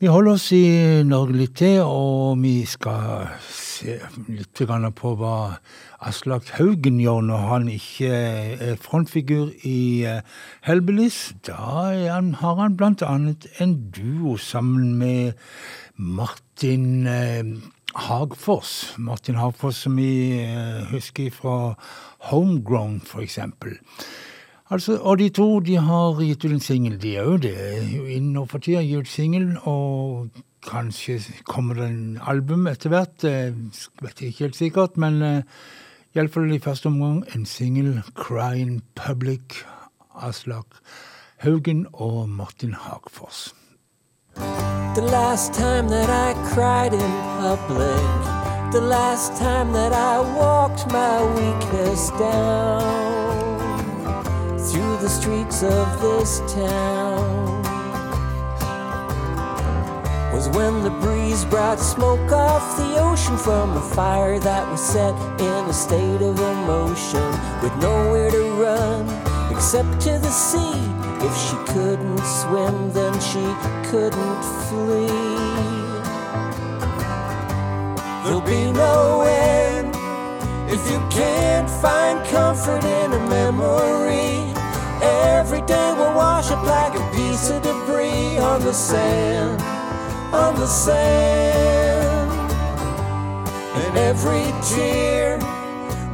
Vi 0.00 0.06
holder 0.06 0.32
oss 0.32 0.52
i 0.52 1.02
Norge 1.04 1.36
litt 1.36 1.56
til, 1.56 1.82
og 1.84 2.40
vi 2.40 2.64
skal 2.64 3.28
se 3.44 3.98
litt 4.28 4.62
på 4.96 5.12
hva 5.20 5.58
Aslak 6.00 6.48
Haugen 6.56 6.96
gjør 6.96 7.20
når 7.28 7.44
han 7.50 7.68
ikke 7.68 8.08
er 8.08 8.80
frontfigur 8.80 9.52
i 9.68 10.00
Helbelis 10.00 10.24
Hellbillies. 10.64 11.34
Da 11.46 11.92
har 12.40 12.54
han 12.62 12.76
blant 12.76 13.02
annet 13.02 13.46
en 13.60 13.90
duo 13.92 14.36
sammen 14.36 14.94
med 14.96 15.32
Martin 15.96 17.06
Hagfors. 17.94 18.94
Martin 18.96 19.34
Hagfors 19.34 19.76
som 19.76 19.96
vi 19.96 20.40
eh, 20.40 20.86
husker 20.88 21.30
fra 21.30 21.74
Homegrown, 22.30 23.02
for 23.04 23.20
eksempel. 23.20 23.76
Altså, 24.70 24.96
og 24.96 25.18
de 25.18 25.28
to 25.28 25.60
de 25.60 25.76
har 25.76 26.20
gitt 26.24 26.44
ut 26.44 26.52
en 26.56 26.60
singel, 26.60 26.96
de 27.02 27.18
òg. 27.20 27.42
Det 27.44 27.52
er 27.52 27.82
jo 27.84 28.04
inne 28.08 28.46
for 28.48 28.64
tida 28.64 28.80
gi 28.80 28.96
ut 28.96 29.08
singel, 29.08 29.58
og 29.68 30.30
kanskje 30.64 31.18
kommer 31.44 31.76
det 31.76 31.88
en 31.90 32.20
album 32.26 32.66
etter 32.66 32.88
hvert. 32.88 33.24
eh, 33.24 33.52
Vet 34.00 34.20
jeg 34.20 34.32
ikke 34.32 34.44
helt 34.44 34.56
sikkert, 34.56 34.96
men 34.96 35.22
uh, 35.22 35.42
iallfall 36.16 36.52
i 36.54 36.58
første 36.58 36.86
omgang 36.86 37.24
en 37.34 37.44
singel, 37.46 38.02
'Crying 38.14 38.80
Public', 38.94 39.66
Aslak 40.16 40.80
Haugen 41.44 41.86
og 41.92 42.28
Martin 42.28 42.74
Hagfors. 42.74 43.54
The 44.94 45.02
last 45.10 45.52
time 45.52 45.88
that 45.88 46.08
I 46.08 46.32
cried 46.54 46.94
in 46.94 47.12
public, 47.42 48.06
the 48.72 48.80
last 48.80 49.36
time 49.36 49.72
that 49.74 49.92
I 49.92 50.18
walked 50.38 50.86
my 50.90 51.20
weakness 51.36 52.10
down 52.18 53.23
through 54.70 54.96
the 54.98 55.08
streets 55.08 55.62
of 55.62 56.00
this 56.00 56.40
town. 56.52 57.62
was 60.32 60.48
when 60.48 60.82
the 60.82 60.90
breeze 60.90 61.44
brought 61.44 61.78
smoke 61.78 62.32
off 62.32 62.76
the 62.78 62.98
ocean 62.98 63.36
from 63.36 63.76
a 63.76 63.80
fire 63.80 64.38
that 64.38 64.68
was 64.70 64.80
set 64.80 65.14
in 65.38 65.68
a 65.68 65.72
state 65.72 66.22
of 66.22 66.38
emotion 66.38 67.30
with 67.62 67.74
nowhere 67.76 68.30
to 68.30 68.42
run 68.52 69.04
except 69.52 70.00
to 70.00 70.18
the 70.18 70.30
sea. 70.30 70.80
If 71.26 71.34
she 71.44 71.56
couldn't 71.72 72.24
swim, 72.40 72.90
then 72.92 73.12
she 73.20 73.44
couldn't 73.90 74.42
flee. 74.66 75.06
There'll 78.24 78.40
be 78.40 78.72
no 78.72 79.22
end 79.22 79.94
if 80.72 80.90
you 80.90 80.98
can't 81.10 81.68
find 81.68 82.26
comfort 82.28 82.82
in 82.82 83.12
a 83.12 83.28
memory. 83.28 84.53
Every 85.04 85.60
day 85.62 85.94
we'll 85.98 86.14
wash 86.14 86.50
up 86.50 86.64
like 86.64 86.94
a 86.94 87.16
piece 87.16 87.50
of 87.50 87.62
debris 87.62 88.38
on 88.38 88.60
the 88.62 88.72
sand, 88.72 89.60
on 90.32 90.54
the 90.54 90.66
sand. 90.66 92.30
And 93.76 93.98
every 93.98 94.46
tear 94.70 95.38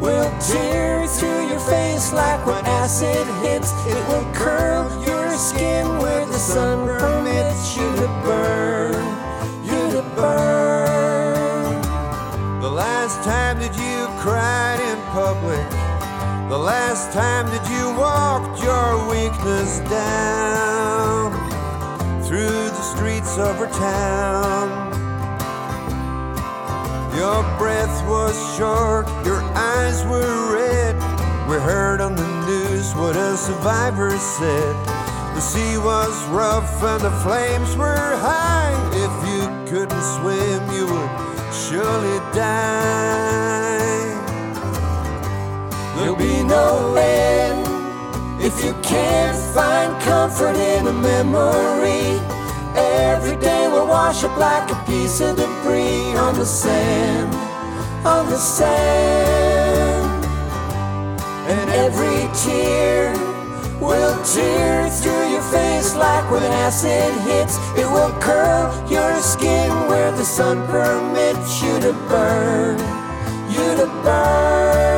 will 0.01 0.31
tear 0.41 1.07
through 1.07 1.49
your 1.49 1.61
face 1.61 2.13
like 2.13 2.45
when 2.47 2.65
acid 2.67 3.27
hits. 3.45 3.71
It 3.87 4.03
will 4.09 4.27
curl 4.35 4.89
your 5.07 5.37
skin 5.37 5.87
where 5.99 6.27
the 6.27 6.39
sun 6.39 6.87
permits 6.99 7.77
you 7.77 7.89
to 7.97 8.09
burn, 8.25 8.95
you 9.65 9.81
to 9.93 10.03
burn. 10.17 11.81
The 12.61 12.71
last 12.71 13.23
time 13.23 13.59
that 13.61 13.77
you 13.77 14.09
cried 14.21 14.81
in 14.81 14.99
public, 15.13 15.69
the 16.49 16.59
last 16.59 17.13
time 17.13 17.47
that 17.51 17.69
you 17.71 17.97
walked 17.99 18.40
your 18.63 19.09
weakness 19.09 19.81
down 19.91 21.33
through 22.23 22.49
the 22.49 22.83
streets 22.83 23.39
of 23.39 23.57
her 23.57 23.71
town. 23.71 24.91
Your 27.17 27.43
breath 27.59 28.07
was 28.09 28.35
short, 28.57 29.07
your 29.25 29.43
eyes 29.55 30.05
were 30.05 30.55
red. 30.55 30.95
We 31.49 31.57
heard 31.57 32.01
on 32.01 32.15
the 32.15 32.47
news 32.47 32.95
what 32.95 33.17
a 33.17 33.37
survivor 33.37 34.11
said. 34.17 34.77
The 35.35 35.41
sea 35.41 35.79
was 35.79 36.13
rough 36.29 36.83
and 36.83 37.01
the 37.03 37.11
flames 37.23 37.77
were 37.77 38.17
high. 38.19 38.77
If 38.93 39.15
you 39.29 39.41
couldn't 39.71 40.03
swim, 40.19 40.61
you 40.77 40.87
would 40.87 41.11
surely 41.53 42.19
die. 42.35 43.81
There'll 45.97 46.17
be 46.17 46.43
no 46.43 46.95
end 46.97 47.70
if 48.43 48.65
you 48.65 48.73
can't 48.83 49.37
find 49.55 50.01
comfort 50.03 50.57
in 50.57 50.87
a 50.87 50.93
memory. 50.93 52.19
Every 52.75 53.37
day 53.37 53.69
will 53.69 53.87
wash 53.87 54.25
up 54.25 54.37
like 54.39 54.71
a 54.71 54.85
piece 54.87 55.21
of 55.21 55.37
debris 55.37 56.17
on 56.17 56.35
the 56.35 56.47
sand, 56.47 57.35
on 58.07 58.31
the 58.31 58.39
sand. 58.39 60.25
And 61.53 61.71
every 61.71 62.21
tear 62.43 63.13
will 63.79 64.17
tear 64.25 64.89
through 64.89 65.33
your 65.33 65.43
face 65.43 65.95
like 65.95 66.31
when 66.31 66.43
acid 66.65 67.13
hits. 67.29 67.59
It 67.77 67.91
will 67.91 68.13
curl 68.21 68.73
your 68.91 69.21
skin 69.21 69.71
where 69.89 70.13
the 70.13 70.25
sun 70.25 70.67
permits 70.69 71.63
you 71.63 71.79
to 71.81 71.93
burn, 72.09 72.79
you 73.51 73.77
to 73.77 73.87
burn. 74.03 74.90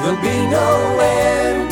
There'll 0.00 0.16
be 0.22 0.50
no 0.50 0.98
end 0.98 1.68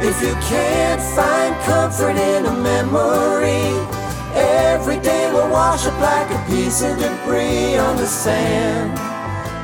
if 0.00 0.22
you 0.22 0.32
can't 0.46 1.02
find 1.02 1.52
comfort 1.64 2.16
in 2.16 2.46
a 2.46 2.52
memory. 2.52 3.66
Every 4.32 5.00
day 5.00 5.32
will 5.32 5.50
wash 5.50 5.84
up 5.84 6.00
like 6.00 6.30
a 6.30 6.40
piece 6.48 6.82
of 6.82 6.96
debris 7.00 7.76
on 7.76 7.96
the 7.96 8.06
sand, 8.06 8.96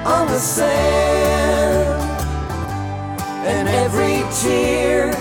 on 0.05 0.27
the 0.27 0.41
sand. 0.41 2.03
And 3.47 3.69
every 3.69 4.25
tear 4.43 5.13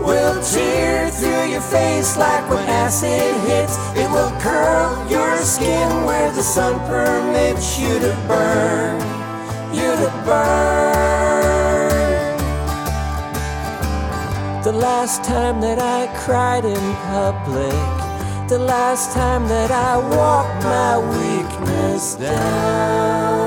will 0.00 0.40
tear 0.40 1.10
through 1.10 1.50
your 1.50 1.62
face 1.62 2.16
like 2.16 2.48
when 2.48 2.64
acid 2.68 3.34
hits. 3.48 3.76
It 3.96 4.08
will 4.08 4.30
curl 4.38 5.10
your 5.10 5.36
skin 5.38 6.04
where 6.04 6.30
the 6.30 6.44
sun 6.44 6.78
permits 6.86 7.76
you 7.76 7.98
to 7.98 8.14
burn, 8.28 9.00
you 9.74 9.90
to 9.96 10.22
burn. 10.24 11.03
The 14.64 14.72
last 14.72 15.22
time 15.22 15.60
that 15.60 15.78
I 15.78 16.06
cried 16.24 16.64
in 16.64 16.94
public, 17.12 18.48
the 18.48 18.58
last 18.58 19.12
time 19.12 19.46
that 19.48 19.70
I 19.70 19.98
walked 19.98 20.64
my 20.64 20.96
weakness 20.96 22.14
down. 22.14 23.44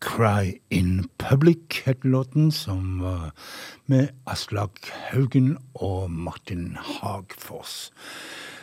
Cry 0.00 0.60
in 0.70 1.08
Public 1.18 1.82
het 1.84 2.04
låten, 2.04 2.52
som 2.52 2.98
var 2.98 3.30
med 3.86 4.08
Aslak 4.26 4.90
Haugen 5.12 5.58
og 5.74 6.10
Martin 6.10 6.76
Hagfors. 6.76 7.92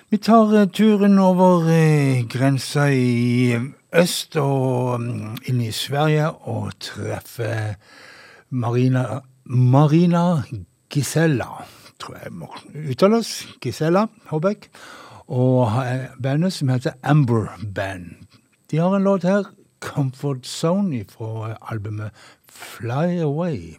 Vi 0.09 0.17
tar 0.17 0.51
eh, 0.59 0.67
turen 0.67 1.19
over 1.19 1.69
eh, 1.72 2.28
grensa 2.28 2.91
i 2.91 3.55
øst 3.95 4.35
og 4.39 5.01
mm, 5.01 5.37
inn 5.45 5.61
i 5.61 5.71
Sverige 5.71 6.29
og 6.29 6.71
treffe 6.79 7.75
Marina, 8.49 9.21
Marina 9.45 10.41
Gisella, 10.91 11.65
tror 11.99 12.17
jeg 12.23 12.33
må 12.33 12.49
uttales. 12.89 13.47
Gisella 13.61 14.05
Håbæk. 14.25 14.69
Og 15.27 15.71
bandet 16.23 16.53
som 16.53 16.69
heter 16.69 16.91
Amber 17.03 17.47
Band. 17.75 18.27
De 18.71 18.77
har 18.77 18.95
en 18.95 19.03
låt 19.03 19.23
her, 19.23 19.43
Comfort 19.79 20.47
Zone, 20.47 21.05
fra 21.09 21.57
albumet 21.71 22.11
Fly 22.49 23.19
Away. 23.21 23.77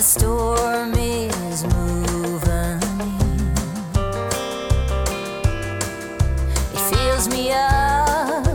The 0.00 0.06
storm 0.06 0.94
is 0.94 1.62
moving 1.64 2.80
in. 3.04 3.52
It 6.72 6.80
fills 6.90 7.28
me 7.28 7.52
up, 7.52 8.46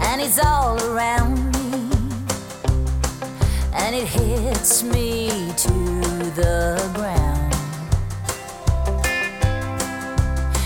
and 0.00 0.22
it's 0.22 0.38
all 0.42 0.82
around 0.84 1.34
me, 1.52 1.90
and 3.74 3.94
it 3.94 4.08
hits 4.08 4.82
me 4.82 5.52
to 5.58 5.74
the 6.40 6.80
ground. 6.94 7.54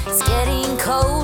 It's 0.06 0.22
getting 0.28 0.78
colder 0.78 1.21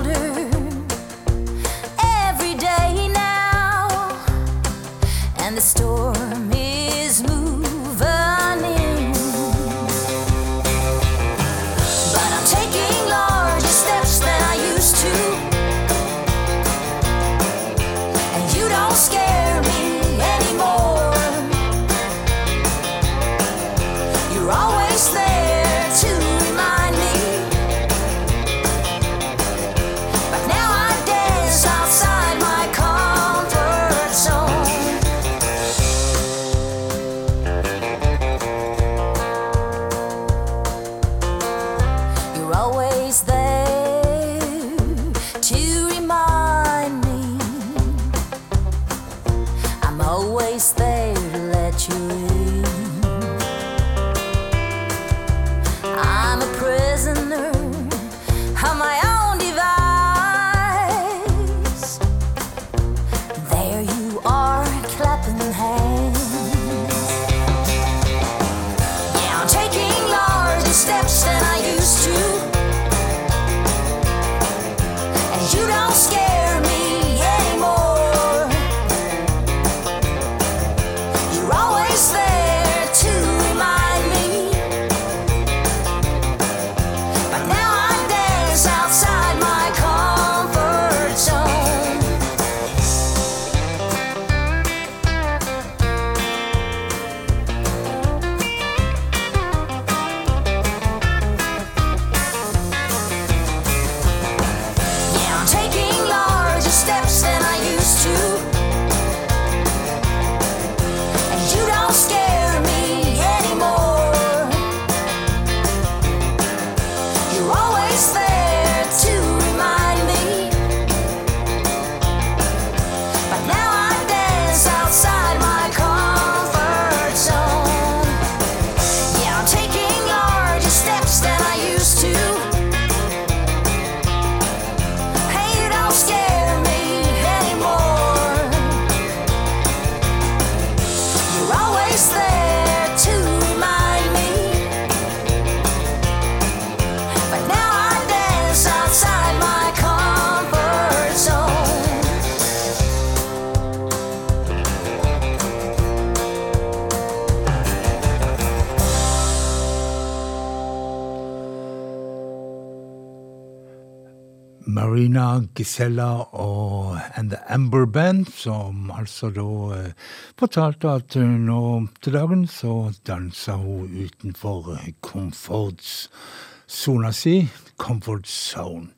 Gisella 165.58 166.22
og 166.38 167.00
And 167.18 167.30
The 167.32 167.38
Amber 167.50 167.86
Band, 167.86 168.26
som 168.30 168.90
altså 168.94 169.30
da 169.34 169.46
eh, 169.74 169.92
fortalte 170.38 170.88
at 171.00 171.16
nå 171.18 171.62
til 172.02 172.12
dagen 172.14 172.44
så 172.46 172.92
danser 173.06 173.52
hun 173.58 173.90
utenfor 174.04 174.78
komfortsona 175.02 177.10
si, 177.12 177.48
comfort 177.76 178.28
zone. 178.30 178.88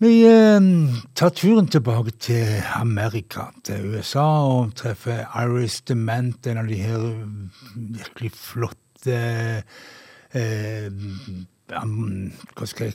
Vi 0.00 0.12
eh, 0.28 0.60
tar 1.16 1.30
turen 1.36 1.68
tilbake 1.72 2.10
til 2.20 2.62
Amerika, 2.76 3.40
til 3.64 3.94
USA, 3.94 4.26
og 4.48 4.74
treffer 4.76 5.24
Iris 5.42 5.80
Dement, 5.88 6.46
en 6.46 6.58
av 6.62 6.66
de 6.68 6.76
her 6.80 7.00
virkelig 7.76 8.32
flotte 8.36 9.18
eh, 10.32 10.90
am- 11.76 12.32
hva 12.56 12.66
skal 12.66 12.92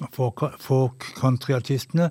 amerikanerartistene, 0.00 0.58
folk-countryartistene. 0.60 2.10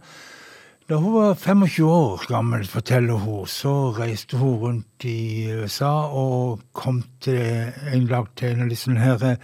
Da 0.89 0.95
hun 1.01 1.13
var 1.13 1.33
25 1.33 1.85
år 1.89 2.25
gammel, 2.27 2.65
forteller 2.65 3.13
hun, 3.13 3.47
så 3.47 3.91
reiste 3.91 4.37
hun 4.37 4.59
rundt 4.59 5.05
i 5.05 5.49
USA 5.49 6.09
og 6.13 6.61
kom 6.73 7.03
til 7.21 7.71
en 7.93 8.05
dag 8.07 8.27
til 8.35 8.53
en 8.53 8.61
av 8.61 8.69
disse 8.69 8.91
her 8.91 9.39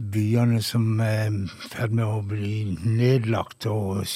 byene 0.00 0.62
som 0.64 1.00
er 1.04 1.28
i 1.28 1.46
ferd 1.68 1.92
med 1.92 2.06
å 2.06 2.22
bli 2.24 2.78
nedlagt, 2.80 3.66
og 3.66 4.06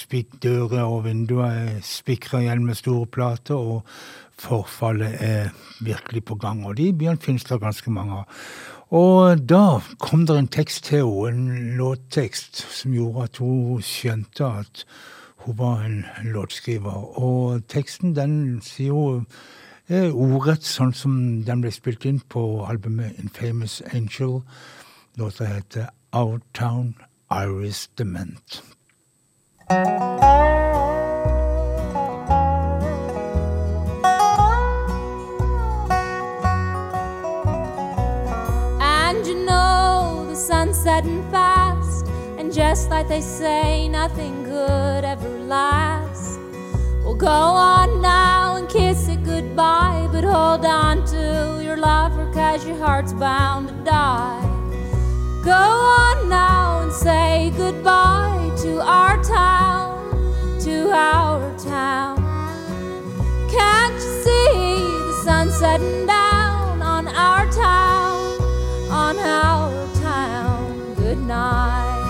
dører 0.41 0.87
og 0.89 1.05
vinduer 1.05 1.53
er 1.53 1.83
spikra 1.85 2.41
igjen 2.41 2.65
med 2.65 2.81
store 2.81 3.07
plater, 3.07 3.55
og 3.55 3.85
forfallet 4.41 5.21
er 5.21 5.53
virkelig 5.85 6.25
på 6.25 6.35
gang. 6.41 6.65
Og 6.65 6.77
de 6.77 6.93
byene 6.97 7.21
finnes 7.21 7.45
det 7.45 7.61
ganske 7.61 7.91
mange 7.91 8.23
av. 8.23 8.41
Og 8.91 9.49
da 9.49 9.81
kom 9.99 10.27
det 10.27 10.37
en 10.39 10.49
tekst 10.49 10.85
til 10.85 11.05
henne, 11.05 11.29
en 11.29 11.77
låttekst, 11.79 12.57
som 12.71 12.93
gjorde 12.93 13.29
at 13.29 13.37
hun 13.41 13.83
skjønte 13.83 14.45
at 14.45 14.85
hun 15.45 15.59
var 15.59 15.85
en 15.85 16.05
låtskriver. 16.23 17.19
Og 17.19 17.65
teksten 17.69 18.17
den 18.17 18.61
sier 18.63 18.93
hun 18.93 19.27
er 19.89 20.13
ordrett 20.13 20.65
sånn 20.65 20.95
som 20.97 21.17
den 21.45 21.65
ble 21.65 21.73
spilt 21.73 22.07
inn 22.09 22.21
på 22.33 22.65
albumet 22.69 23.19
Infamous 23.21 23.83
Angel. 23.93 24.41
Låta 25.21 25.45
heter 25.45 25.91
Our 26.13 26.41
Town 26.55 26.95
Iris 27.31 27.89
Dement. 27.99 28.63
The 40.85 40.91
sun's 40.91 41.31
fast, 41.31 42.07
and 42.39 42.53
just 42.53 42.91
like 42.91 43.09
they 43.09 43.21
say, 43.23 43.89
nothing 43.89 44.45
good 44.45 45.03
ever 45.05 45.29
lasts. 45.41 46.39
Well, 47.03 47.15
go 47.15 47.27
on 47.27 48.03
now 48.03 48.57
and 48.57 48.69
kiss 48.69 49.09
it 49.09 49.25
goodbye, 49.25 50.09
but 50.13 50.25
hold 50.25 50.65
on 50.67 51.07
to 51.07 51.63
your 51.65 51.79
lover, 51.79 52.31
cause 52.33 52.67
your 52.67 52.77
heart's 52.77 53.15
bound 53.15 53.69
to 53.69 53.75
die. 53.85 54.43
Go 55.43 55.53
on 55.53 56.29
now 56.29 56.81
and 56.83 56.93
say 56.93 57.53
goodbye 57.57 58.51
to 58.63 58.81
our 58.83 59.23
town, 59.23 60.61
to 60.61 60.91
our 60.91 61.59
town. 61.59 62.17
Can't 63.51 63.95
you 63.95 64.23
see 64.23 64.53
the 65.09 65.21
sun 65.25 65.51
setting 65.51 66.07
down 66.07 66.34
night. 71.35 72.05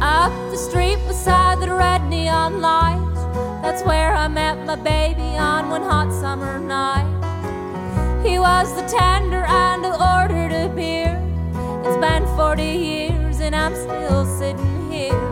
Up 0.00 0.34
the 0.50 0.56
street 0.56 0.98
beside 1.06 1.60
the 1.60 1.72
red 1.84 2.02
neon 2.08 2.60
light, 2.60 3.14
that's 3.62 3.82
where 3.84 4.12
I 4.24 4.26
met 4.28 4.56
my 4.66 4.76
baby 4.76 5.30
on 5.52 5.70
one 5.70 5.84
hot 5.92 6.10
summer 6.22 6.58
night. 6.58 7.10
He 8.26 8.38
was 8.38 8.66
the 8.78 8.86
tender 8.98 9.44
and 9.64 9.86
I 9.86 9.92
ordered 10.14 10.52
a 10.64 10.68
beer. 10.78 11.14
It's 11.84 11.98
been 12.06 12.24
40 12.36 12.62
years 12.62 13.40
and 13.40 13.54
I'm 13.54 13.74
still 13.86 14.24
sitting 14.40 14.90
here. 14.90 15.26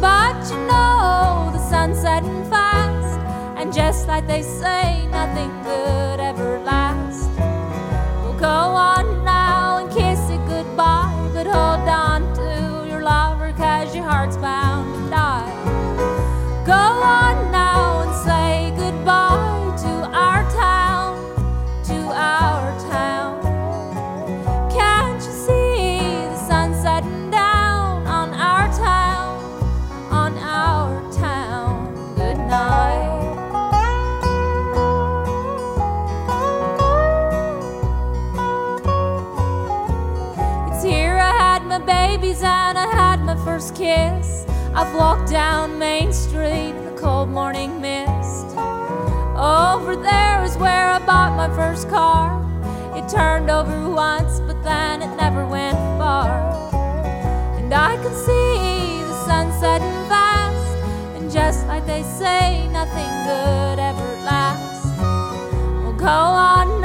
But 0.00 0.38
you 0.50 0.60
know 0.70 1.50
the 1.56 1.62
sun's 1.70 2.00
setting 2.00 2.37
fast, 2.37 2.37
and 3.68 3.74
just 3.74 4.08
like 4.08 4.26
they 4.26 4.40
say, 4.40 5.06
nothing 5.08 5.50
good 5.62 6.20
ever 6.20 6.58
lasts. 6.60 7.28
Well, 7.36 8.34
go 8.38 8.46
on 8.46 9.24
now 9.26 9.76
and 9.78 9.90
kiss 9.90 10.30
it 10.30 10.40
goodbye, 10.46 11.12
but 11.34 11.46
hold 11.46 11.77
kiss. 43.78 44.44
I've 44.74 44.92
walked 44.92 45.30
down 45.30 45.78
Main 45.78 46.12
Street 46.12 46.72
the 46.84 46.96
cold 47.00 47.28
morning 47.28 47.80
mist. 47.80 48.46
Over 49.36 49.94
there 49.94 50.42
is 50.42 50.56
where 50.56 50.88
I 50.90 50.98
bought 51.06 51.36
my 51.36 51.48
first 51.54 51.88
car. 51.88 52.42
It 52.96 53.08
turned 53.08 53.50
over 53.50 53.88
once, 53.88 54.40
but 54.40 54.60
then 54.64 55.00
it 55.00 55.14
never 55.14 55.46
went 55.46 55.78
far. 55.96 56.28
And 57.56 57.72
I 57.72 57.96
could 58.02 58.16
see 58.16 59.04
the 59.10 59.24
sun 59.26 59.46
setting 59.60 59.98
fast. 60.10 60.76
And 61.16 61.30
just 61.30 61.64
like 61.68 61.86
they 61.86 62.02
say, 62.02 62.66
nothing 62.72 63.10
good 63.30 63.78
ever 63.78 64.08
lasts. 64.26 64.90
Well, 64.98 65.92
go 65.92 66.18
on 66.50 66.80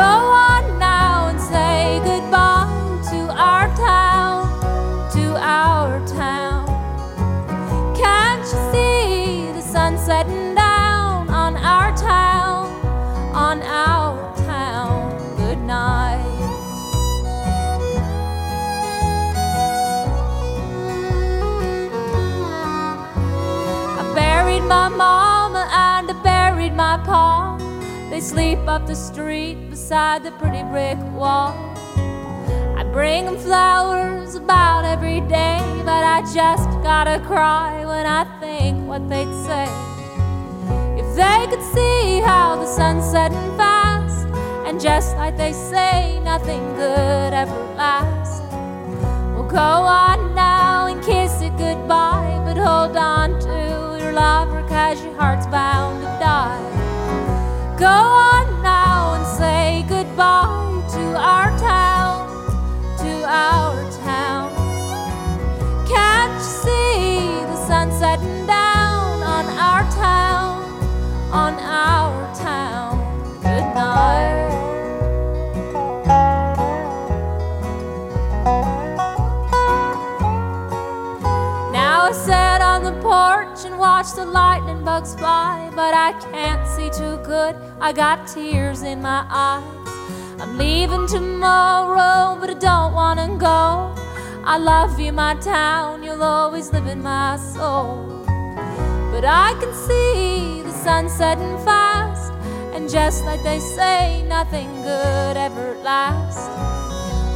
Go 0.00 0.06
on 0.06 0.78
now 0.78 1.28
and 1.28 1.38
say 1.38 2.00
goodbye 2.02 2.72
to 3.10 3.20
our 3.48 3.66
town, 3.76 4.48
to 5.12 5.24
our 5.36 6.00
town. 6.06 6.64
Can't 7.94 8.40
you 8.40 8.60
see 8.72 9.52
the 9.52 9.60
sun 9.60 9.98
setting 9.98 10.54
down 10.54 11.28
on 11.28 11.54
our 11.56 11.94
town, 11.98 12.70
on 13.34 13.60
our 13.60 14.34
town? 14.36 15.36
Good 15.36 15.58
night. 15.58 16.24
I 24.00 24.12
buried 24.14 24.62
my 24.62 24.88
mama 24.88 25.68
and 25.70 26.10
I 26.10 26.22
buried 26.22 26.72
my 26.72 26.96
pa. 27.04 27.58
They 28.08 28.20
sleep 28.20 28.60
up 28.66 28.86
the 28.86 28.96
street 28.96 29.69
beside 29.90 30.22
the 30.22 30.30
pretty 30.38 30.62
brick 30.70 30.96
wall. 31.18 31.52
I 32.78 32.84
bring 32.92 33.26
'em 33.26 33.36
flowers 33.36 34.36
about 34.36 34.84
every 34.84 35.20
day, 35.22 35.60
but 35.84 36.04
I 36.16 36.22
just 36.32 36.70
gotta 36.80 37.18
cry 37.18 37.84
when 37.84 38.06
I 38.06 38.22
think 38.38 38.88
what 38.88 39.02
they'd 39.08 39.34
say. 39.48 39.68
If 40.96 41.08
they 41.16 41.40
could 41.50 41.64
see 41.74 42.20
how 42.20 42.54
the 42.54 42.66
sun's 42.66 43.04
setting 43.04 43.50
fast, 43.56 44.28
and 44.64 44.80
just 44.80 45.16
like 45.16 45.36
they 45.36 45.52
say, 45.52 46.20
nothing 46.22 46.62
good 46.76 47.32
ever 47.42 47.60
lasts. 47.76 48.42
Well, 49.34 49.48
go 49.60 49.72
on 50.04 50.18
now 50.36 50.86
and 50.86 51.02
kiss 51.02 51.42
it 51.42 51.54
goodbye, 51.58 52.40
but 52.44 52.56
hold 52.56 52.96
on 52.96 53.40
to 53.40 53.56
your 54.00 54.12
lover, 54.12 54.62
cause 54.68 55.02
your 55.02 55.16
heart's 55.20 55.48
bound 55.48 56.00
to 56.04 56.10
die. 56.30 56.62
Go 57.76 57.96
on 58.26 58.29
watch 84.00 84.14
the 84.14 84.24
lightning 84.24 84.82
bugs 84.82 85.14
fly, 85.14 85.70
but 85.76 85.92
I 85.92 86.12
can't 86.32 86.66
see 86.66 86.88
too 86.88 87.18
good. 87.22 87.54
I 87.82 87.92
got 87.92 88.26
tears 88.26 88.80
in 88.82 89.02
my 89.02 89.26
eyes. 89.28 90.40
I'm 90.40 90.56
leaving 90.56 91.06
tomorrow, 91.06 92.38
but 92.40 92.48
I 92.48 92.54
don't 92.54 92.94
wanna 92.94 93.36
go. 93.36 93.94
I 94.42 94.56
love 94.56 94.98
you, 94.98 95.12
my 95.12 95.34
town, 95.34 96.02
you'll 96.02 96.22
always 96.22 96.72
live 96.72 96.86
in 96.86 97.02
my 97.02 97.36
soul. 97.36 98.24
But 99.12 99.26
I 99.26 99.52
can 99.60 99.74
see 99.74 100.62
the 100.62 100.72
sun 100.72 101.10
setting 101.10 101.58
fast, 101.58 102.32
and 102.74 102.88
just 102.88 103.26
like 103.26 103.42
they 103.42 103.58
say, 103.58 104.22
nothing 104.26 104.70
good 104.80 105.36
ever 105.36 105.76
lasts. 105.82 106.69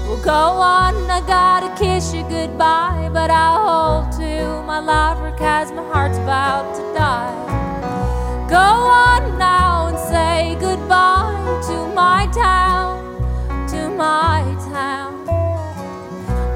Well, 0.07 0.23
go 0.23 0.33
on, 0.33 1.11
I 1.11 1.21
gotta 1.27 1.75
kiss 1.83 2.13
you 2.13 2.23
goodbye, 2.29 3.09
but 3.13 3.31
I'll 3.31 4.03
hold 4.03 4.13
to 4.21 4.63
my 4.63 4.79
lover, 4.79 5.31
cause 5.39 5.73
my 5.73 5.83
heart's 5.83 6.19
about 6.19 6.75
to 6.77 6.83
die. 6.93 8.47
Go 8.51 8.57
on 8.57 9.39
now 9.39 9.89
and 9.89 9.99
say 9.99 10.57
goodbye 10.61 11.33
to 11.69 11.87
my 11.95 12.29
town, 12.35 13.17
to 13.69 13.89
my 13.89 14.43
town. 14.71 15.25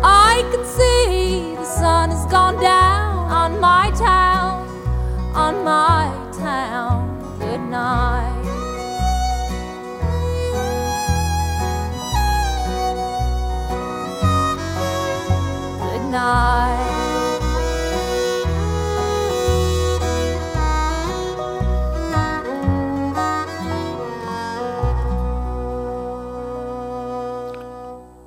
I 0.04 0.46
can 0.52 0.64
see 0.66 1.54
the 1.56 1.64
sun 1.64 2.10
has 2.10 2.26
gone 2.26 2.60
down 2.60 3.30
on 3.30 3.58
my 3.60 3.90
town, 3.92 4.68
on 5.34 5.64
my 5.64 6.12
town. 6.38 7.38
Good 7.38 7.60
night. 7.60 8.47
Night. 16.10 17.08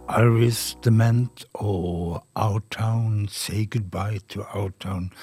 Iris 0.09 0.77
Dement 0.83 1.45
og 1.53 2.23
Outtown, 2.35 3.27
Say 3.27 3.65
Goodbye 3.65 4.19
to 4.29 4.41
Outtown. 4.53 5.13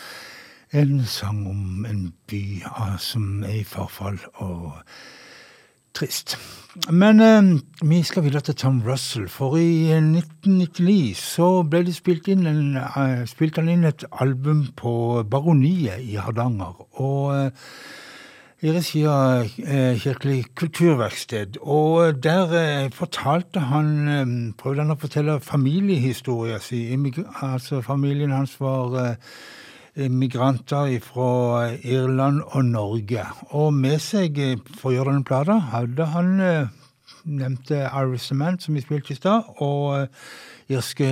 En 0.73 1.05
sang 1.05 1.47
om 1.47 1.87
en 1.89 2.15
by 2.27 2.63
ah, 2.65 2.99
som 2.99 3.43
er 3.43 3.61
i 3.61 3.65
forfall 3.65 4.19
og 4.35 4.73
trist. 5.95 6.37
Men 6.91 7.21
eh, 7.21 7.61
vi 7.83 8.03
skal 8.07 8.25
videre 8.27 8.45
til 8.47 8.55
Tom 8.55 8.83
Russell, 8.87 9.29
for 9.29 9.57
i 9.59 9.91
1999 9.95 11.17
så 11.19 11.49
ble 11.67 11.85
det 11.89 11.97
spilt 11.97 12.29
inn, 12.31 12.47
en, 12.47 12.77
eh, 12.79 13.25
spilte 13.27 13.65
han 13.65 13.73
inn 13.73 13.89
et 13.89 14.05
album 14.23 14.67
på 14.77 15.25
Baroniet 15.31 16.05
i 16.05 16.21
Hardanger. 16.21 16.85
og 17.01 17.35
eh, 17.37 17.51
i 18.59 18.73
regi 18.75 19.05
av 19.07 19.45
eh, 19.63 19.99
Kirkelig 20.03 20.49
kulturverksted. 20.59 21.61
Og 21.63 22.17
der 22.25 22.55
eh, 22.59 22.89
fortalte 22.91 23.63
han 23.71 23.93
eh, 24.11 24.33
Prøvde 24.59 24.83
han 24.83 24.97
å 24.97 24.99
fortelle 24.99 25.39
familiehistoria 25.45 26.59
si. 26.63 26.83
Altså, 27.39 27.83
familien 27.87 28.35
hans 28.35 28.57
var 28.59 28.99
eh, 28.99 29.37
migranter 29.97 30.99
fra 31.01 31.71
Irland 31.83 32.43
og 32.47 32.65
Norge. 32.65 33.25
Og 33.51 33.73
med 33.75 33.99
seg 34.03 34.39
eh, 34.39 34.59
for 34.79 34.91
å 34.91 34.97
gjøre 34.97 35.15
denne 35.15 35.29
plata 35.29 35.59
hadde 35.73 36.09
han 36.13 36.35
eh, 36.41 36.75
nevnte 37.25 37.87
Iris 37.89 38.29
Cement, 38.31 38.63
som 38.63 38.77
vi 38.77 38.85
spilte 38.85 39.15
i 39.15 39.19
stad, 39.19 39.49
og 39.65 39.97
eh, 39.99 40.27
irske 40.69 41.09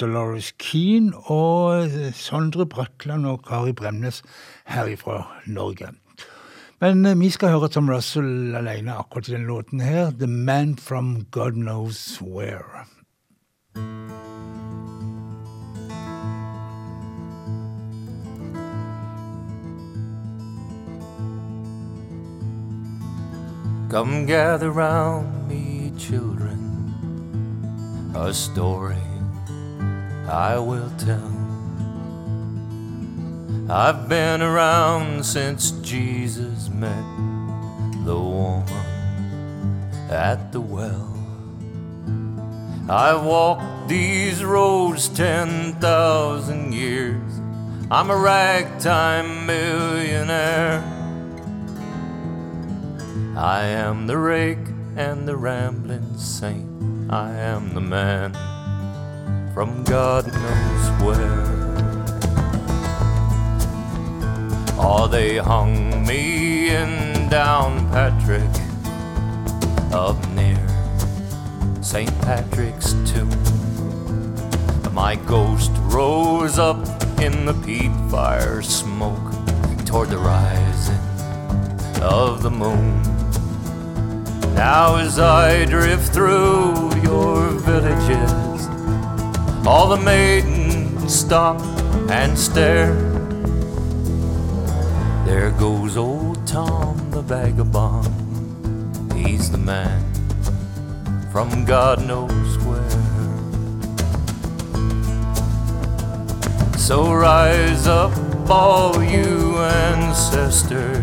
Dolores 0.00 0.52
Keane 0.60 1.16
og 1.32 1.96
Sondre 2.16 2.68
Bratland 2.68 3.26
og 3.26 3.46
Kari 3.48 3.72
Bremnes 3.72 4.22
her 4.68 4.90
ifra 4.92 5.24
Norge. 5.46 5.94
Men 6.78 7.02
vi 7.18 7.32
skal 7.34 7.56
høre 7.56 7.72
Tom 7.74 7.88
Russell 7.90 8.54
alene 8.54 8.94
akkurat 9.00 9.32
i 9.32 9.34
den 9.34 9.48
låten 9.50 9.80
her. 9.82 10.12
The 10.14 10.28
Man 10.30 10.76
From 10.76 11.26
God 11.34 11.58
Knows 11.58 12.20
Where. 12.22 12.86
Come 23.90 24.26
gather 24.26 24.70
round 24.70 25.48
me, 25.48 25.92
children, 25.96 26.60
a 28.14 28.34
story 28.34 28.98
I 30.28 30.58
will 30.58 30.90
tell. 30.98 31.32
I've 33.70 34.06
been 34.06 34.42
around 34.42 35.24
since 35.24 35.70
Jesus 35.80 36.68
met 36.68 37.02
the 38.04 38.14
woman 38.14 38.68
at 40.10 40.52
the 40.52 40.60
well. 40.60 41.14
I've 42.90 43.24
walked 43.24 43.88
these 43.88 44.44
roads 44.44 45.08
10,000 45.08 46.74
years. 46.74 47.40
I'm 47.90 48.10
a 48.10 48.16
ragtime 48.18 49.46
millionaire. 49.46 50.97
I 53.38 53.66
am 53.66 54.08
the 54.08 54.18
rake 54.18 54.66
and 54.96 55.28
the 55.28 55.36
rambling 55.36 56.18
saint. 56.18 56.68
I 57.08 57.30
am 57.30 57.72
the 57.72 57.80
man 57.80 58.32
from 59.54 59.84
God 59.84 60.26
knows 60.26 61.00
where. 61.00 61.44
Oh, 64.76 65.06
they 65.08 65.36
hung 65.36 66.04
me 66.04 66.70
in 66.70 67.28
Downpatrick 67.30 68.56
up 69.92 70.18
near 70.30 70.58
St. 71.80 72.10
Patrick's 72.22 72.94
tomb. 73.08 73.30
My 74.92 75.14
ghost 75.14 75.70
rose 75.82 76.58
up 76.58 76.84
in 77.20 77.46
the 77.46 77.54
peat 77.64 77.92
fire 78.10 78.62
smoke 78.62 79.32
toward 79.86 80.08
the 80.10 80.18
rising 80.18 80.98
of 82.02 82.42
the 82.42 82.50
moon. 82.50 83.17
Now, 84.58 84.96
as 84.96 85.20
I 85.20 85.66
drift 85.66 86.12
through 86.12 86.90
your 87.00 87.50
villages, 87.60 88.66
all 89.64 89.88
the 89.88 90.02
maidens 90.04 91.14
stop 91.14 91.60
and 92.10 92.36
stare. 92.36 92.92
There 95.24 95.52
goes 95.52 95.96
old 95.96 96.44
Tom 96.44 97.08
the 97.12 97.22
vagabond. 97.22 99.12
He's 99.12 99.48
the 99.48 99.58
man 99.58 100.02
from 101.30 101.64
God 101.64 102.04
knows 102.04 102.58
where. 102.64 102.90
So 106.76 107.12
rise 107.12 107.86
up, 107.86 108.10
all 108.50 109.00
you 109.04 109.58
ancestors, 109.58 110.97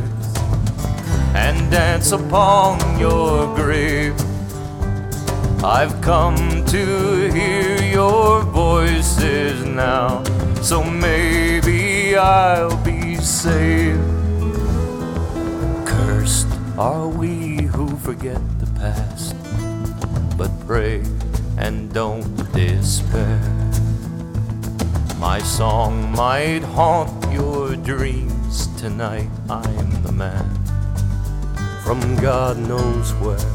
and 1.35 1.69
dance 1.69 2.13
upon 2.13 2.79
your 2.97 3.53
grave. 3.55 4.15
I've 5.63 5.99
come 6.01 6.65
to 6.67 7.29
hear 7.31 7.81
your 7.83 8.41
voices 8.43 9.65
now, 9.65 10.23
so 10.61 10.81
maybe 10.83 12.15
I'll 12.15 12.77
be 12.83 13.17
saved. 13.17 13.99
Cursed 15.85 16.47
are 16.77 17.07
we 17.07 17.63
who 17.63 17.97
forget 17.97 18.41
the 18.59 18.71
past, 18.79 19.35
but 20.37 20.51
pray 20.65 21.03
and 21.57 21.93
don't 21.93 22.35
despair. 22.53 23.41
My 25.19 25.39
song 25.39 26.11
might 26.13 26.61
haunt 26.61 27.11
your 27.33 27.75
dreams 27.75 28.67
tonight. 28.77 29.29
I'm 29.49 30.03
the 30.03 30.11
man 30.11 30.64
from 31.85 32.15
God 32.15 32.57
knows 32.57 33.13
where. 33.21 33.54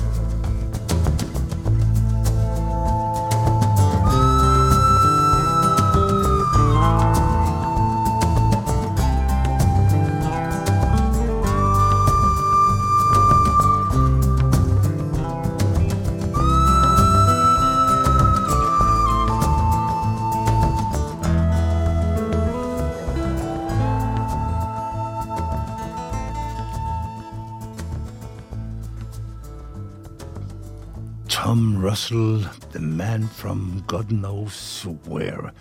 Russell, 32.11 32.50
The 32.72 32.80
Man 32.80 33.28
From 33.28 33.84
God 33.86 34.08
Knows 34.08 34.86
Where. 35.06 35.52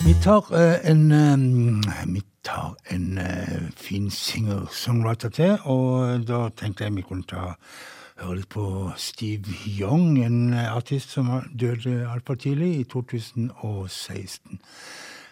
Vi 0.00 0.14
tar 0.22 0.52
uh, 0.52 0.90
en 0.90 1.12
um, 1.12 1.82
Vi 2.06 2.22
tar 2.44 2.74
en 2.90 3.18
uh, 3.18 3.70
fin 3.76 4.10
singer-songwriter 4.10 5.28
til, 5.28 5.58
og 5.64 6.28
da 6.28 6.48
tenkte 6.56 6.84
jeg 6.84 6.96
vi 6.96 7.02
kunne 7.02 7.24
ta 7.28 7.54
høre 8.20 8.36
litt 8.36 8.48
på 8.52 8.92
Steve 8.96 9.48
Young, 9.66 10.18
en 10.24 10.54
artist 10.54 11.10
som 11.10 11.30
døde 11.60 12.08
altfor 12.10 12.34
tidlig, 12.34 12.80
i 12.80 12.84
2016. 12.84 14.60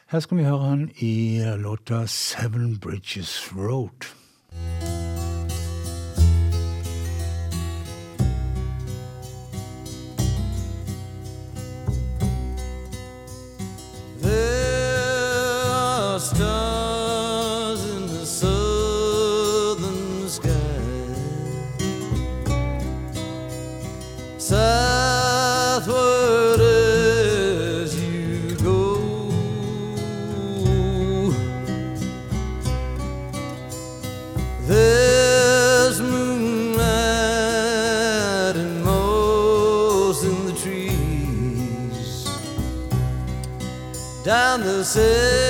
Her 0.08 0.20
skal 0.20 0.36
vi 0.36 0.48
høre 0.48 0.68
han 0.68 0.90
i 0.96 1.42
låta 1.60 2.06
Seven 2.06 2.78
Bridges 2.78 3.52
Road. 3.56 4.08
Stars 16.34 17.84
in 17.86 18.06
the 18.06 18.26
southern 18.26 20.28
sky, 20.28 20.50
southward 24.36 26.60
as 26.60 27.98
you 27.98 28.54
go. 28.56 29.30
There's 34.66 35.98
moonlight 36.00 36.84
and 38.56 38.84
moss 38.84 40.22
in 40.24 40.44
the 40.44 40.52
trees 40.52 42.28
down 44.24 44.60
the 44.60 44.84
seven 44.84 45.47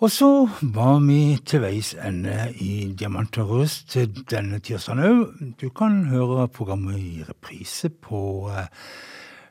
Og 0.00 0.08
så 0.08 0.48
var 0.62 1.02
vi 1.04 1.36
til 1.44 1.60
veis 1.60 1.90
ende 2.00 2.32
i 2.64 2.86
Diamant 2.96 3.36
og 3.42 3.50
røst 3.52 3.98
denne 4.32 4.56
tirsdagen 4.64 5.02
òg. 5.04 5.42
Du 5.60 5.66
kan 5.76 6.06
høre 6.08 6.46
programmet 6.48 6.96
i 6.96 7.24
reprise 7.26 7.90
på 7.92 8.48
eh, 8.48 8.70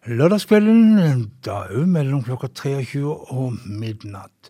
lørdagskvelden, 0.09 1.27
da 1.45 1.59
òg 1.69 1.85
mellom 1.93 2.23
klokka 2.25 2.49
23 2.49 3.03
og 3.05 3.59
midnatt. 3.69 4.49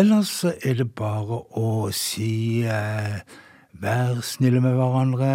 Ellers 0.00 0.32
er 0.48 0.78
det 0.80 0.88
bare 0.96 1.42
å 1.60 1.90
si 1.92 2.64
eh, 2.64 3.20
vær 3.84 4.24
snille 4.24 4.64
med 4.64 4.78
hverandre, 4.80 5.30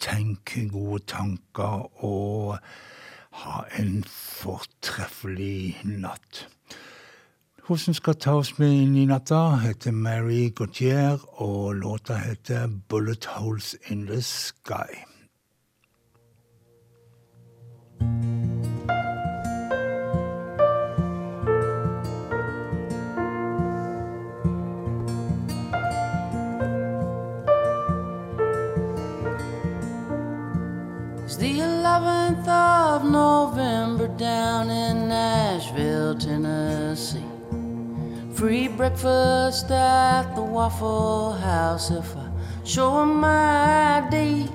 tenk 0.00 0.56
gode 0.72 1.04
tanker 1.12 1.90
og 2.00 2.56
ha 3.44 3.62
en 3.76 4.00
fortreffelig 4.08 5.76
natt. 5.84 6.46
Som 7.76 7.94
skal 7.94 8.14
ta 8.14 8.34
oss 8.36 8.58
med 8.58 8.68
inn 8.68 8.96
i 9.00 9.04
natta, 9.08 9.56
heter 9.62 9.92
Mary 9.96 10.50
Gautier, 10.54 11.18
og 11.40 11.74
låta 11.74 12.14
heter 12.14 12.68
Bullet 12.88 13.24
Holes 13.24 13.74
in 13.88 14.06
the 14.06 14.22
Sky. 14.22 14.92
It's 31.24 31.36
the 31.36 31.58
11th 31.58 32.48
of 32.48 33.04
November 33.04 34.08
down 34.08 34.70
in 34.70 35.08
Nashville, 35.08 36.14
Tennessee. 36.14 37.31
Free 38.42 38.66
breakfast 38.66 39.70
at 39.70 40.34
the 40.34 40.42
Waffle 40.42 41.30
House 41.34 41.92
if 41.92 42.16
I 42.16 42.26
show 42.64 42.90
show 42.90 43.02
'em 43.02 43.20
my 43.20 43.98
ID. 43.98 44.50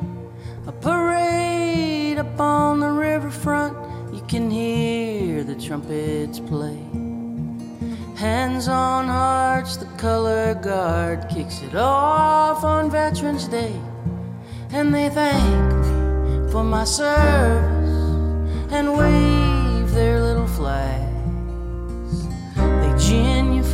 A 0.67 0.73
parade 0.73 2.19
up 2.19 2.38
on 2.38 2.81
the 2.81 2.91
riverfront, 2.91 3.77
you 4.11 4.21
can 4.27 4.51
hear 4.51 5.45
the 5.45 5.55
trumpets 5.55 6.38
play. 6.38 6.83
Hands 8.17 8.67
on 8.67 9.07
hearts, 9.07 9.77
the 9.77 9.89
color 9.97 10.53
guard 10.55 11.29
kicks 11.29 11.61
it 11.61 11.73
off 11.77 12.65
on 12.65 12.91
Veterans 12.91 13.47
Day. 13.47 13.75
And 14.73 14.93
they 14.93 15.07
thank 15.07 15.75
me 15.85 16.51
for 16.51 16.65
my 16.65 16.83
service 16.83 18.35
and 18.69 18.97
wave 18.97 19.93
their 19.93 20.21
little 20.21 20.51
flags. 20.59 21.07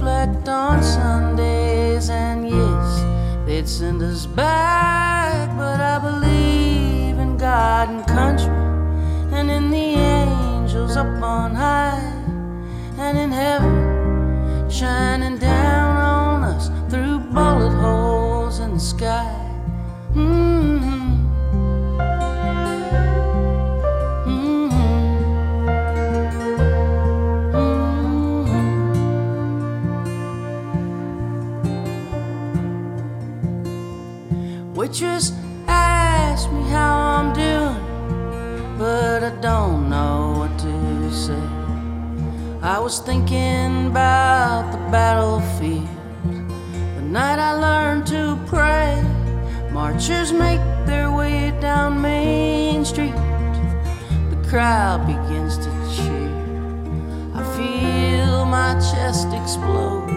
Genuflect 0.04 0.50
on 0.50 0.84
Sundays, 0.84 2.10
and 2.10 2.50
yes, 2.50 3.46
they'd 3.46 3.68
send 3.70 4.02
us 4.02 4.26
back. 4.26 5.58
But 5.58 5.80
I 5.80 5.98
believe 5.98 7.18
in 7.20 7.38
God 7.38 7.88
and 7.90 8.06
country, 8.06 8.52
and 9.32 9.50
in 9.50 9.72
the 9.72 9.78
angels 9.78 10.98
up 10.98 11.08
on 11.24 11.56
high, 11.56 12.02
and 12.98 13.18
in 13.18 13.32
heaven 13.32 14.70
shining 14.70 15.38
down 15.38 15.96
on 15.96 16.44
us 16.44 16.68
through 16.92 17.20
bullet 17.20 17.72
holes 17.72 18.60
in 18.60 18.74
the 18.74 18.80
sky. 18.82 19.34
Mm-hmm. 20.14 20.93
Was 42.94 43.08
thinking 43.08 43.88
about 43.88 44.72
the 44.72 44.78
battlefield, 44.92 45.88
the 46.96 47.02
night 47.02 47.40
I 47.40 47.54
learned 47.54 48.06
to 48.08 48.38
pray. 48.46 49.02
Marchers 49.72 50.32
make 50.32 50.62
their 50.86 51.12
way 51.12 51.58
down 51.60 52.00
Main 52.00 52.86
Street, 52.86 53.16
the 54.30 54.40
crowd 54.48 55.08
begins 55.08 55.58
to 55.58 55.72
cheer. 55.96 56.30
I 57.34 57.42
feel 57.58 58.46
my 58.46 58.74
chest 58.76 59.30
explode 59.34 60.10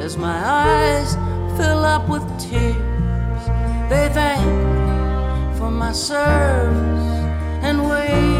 as 0.00 0.16
my 0.16 0.38
eyes 0.44 1.14
fill 1.56 1.84
up 1.84 2.08
with 2.08 2.26
tears. 2.40 3.42
They 3.88 4.10
thank 4.18 4.44
me 4.44 5.58
for 5.58 5.70
my 5.70 5.92
service 5.92 7.20
and 7.62 7.88
wave 7.88 8.39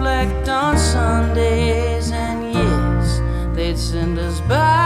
genuflect 0.00 0.48
on 0.48 0.78
Sundays, 0.78 2.10
and 2.10 2.54
yes, 2.54 3.20
they'd 3.54 3.78
send 3.78 4.18
us 4.18 4.40
back. 4.42 4.79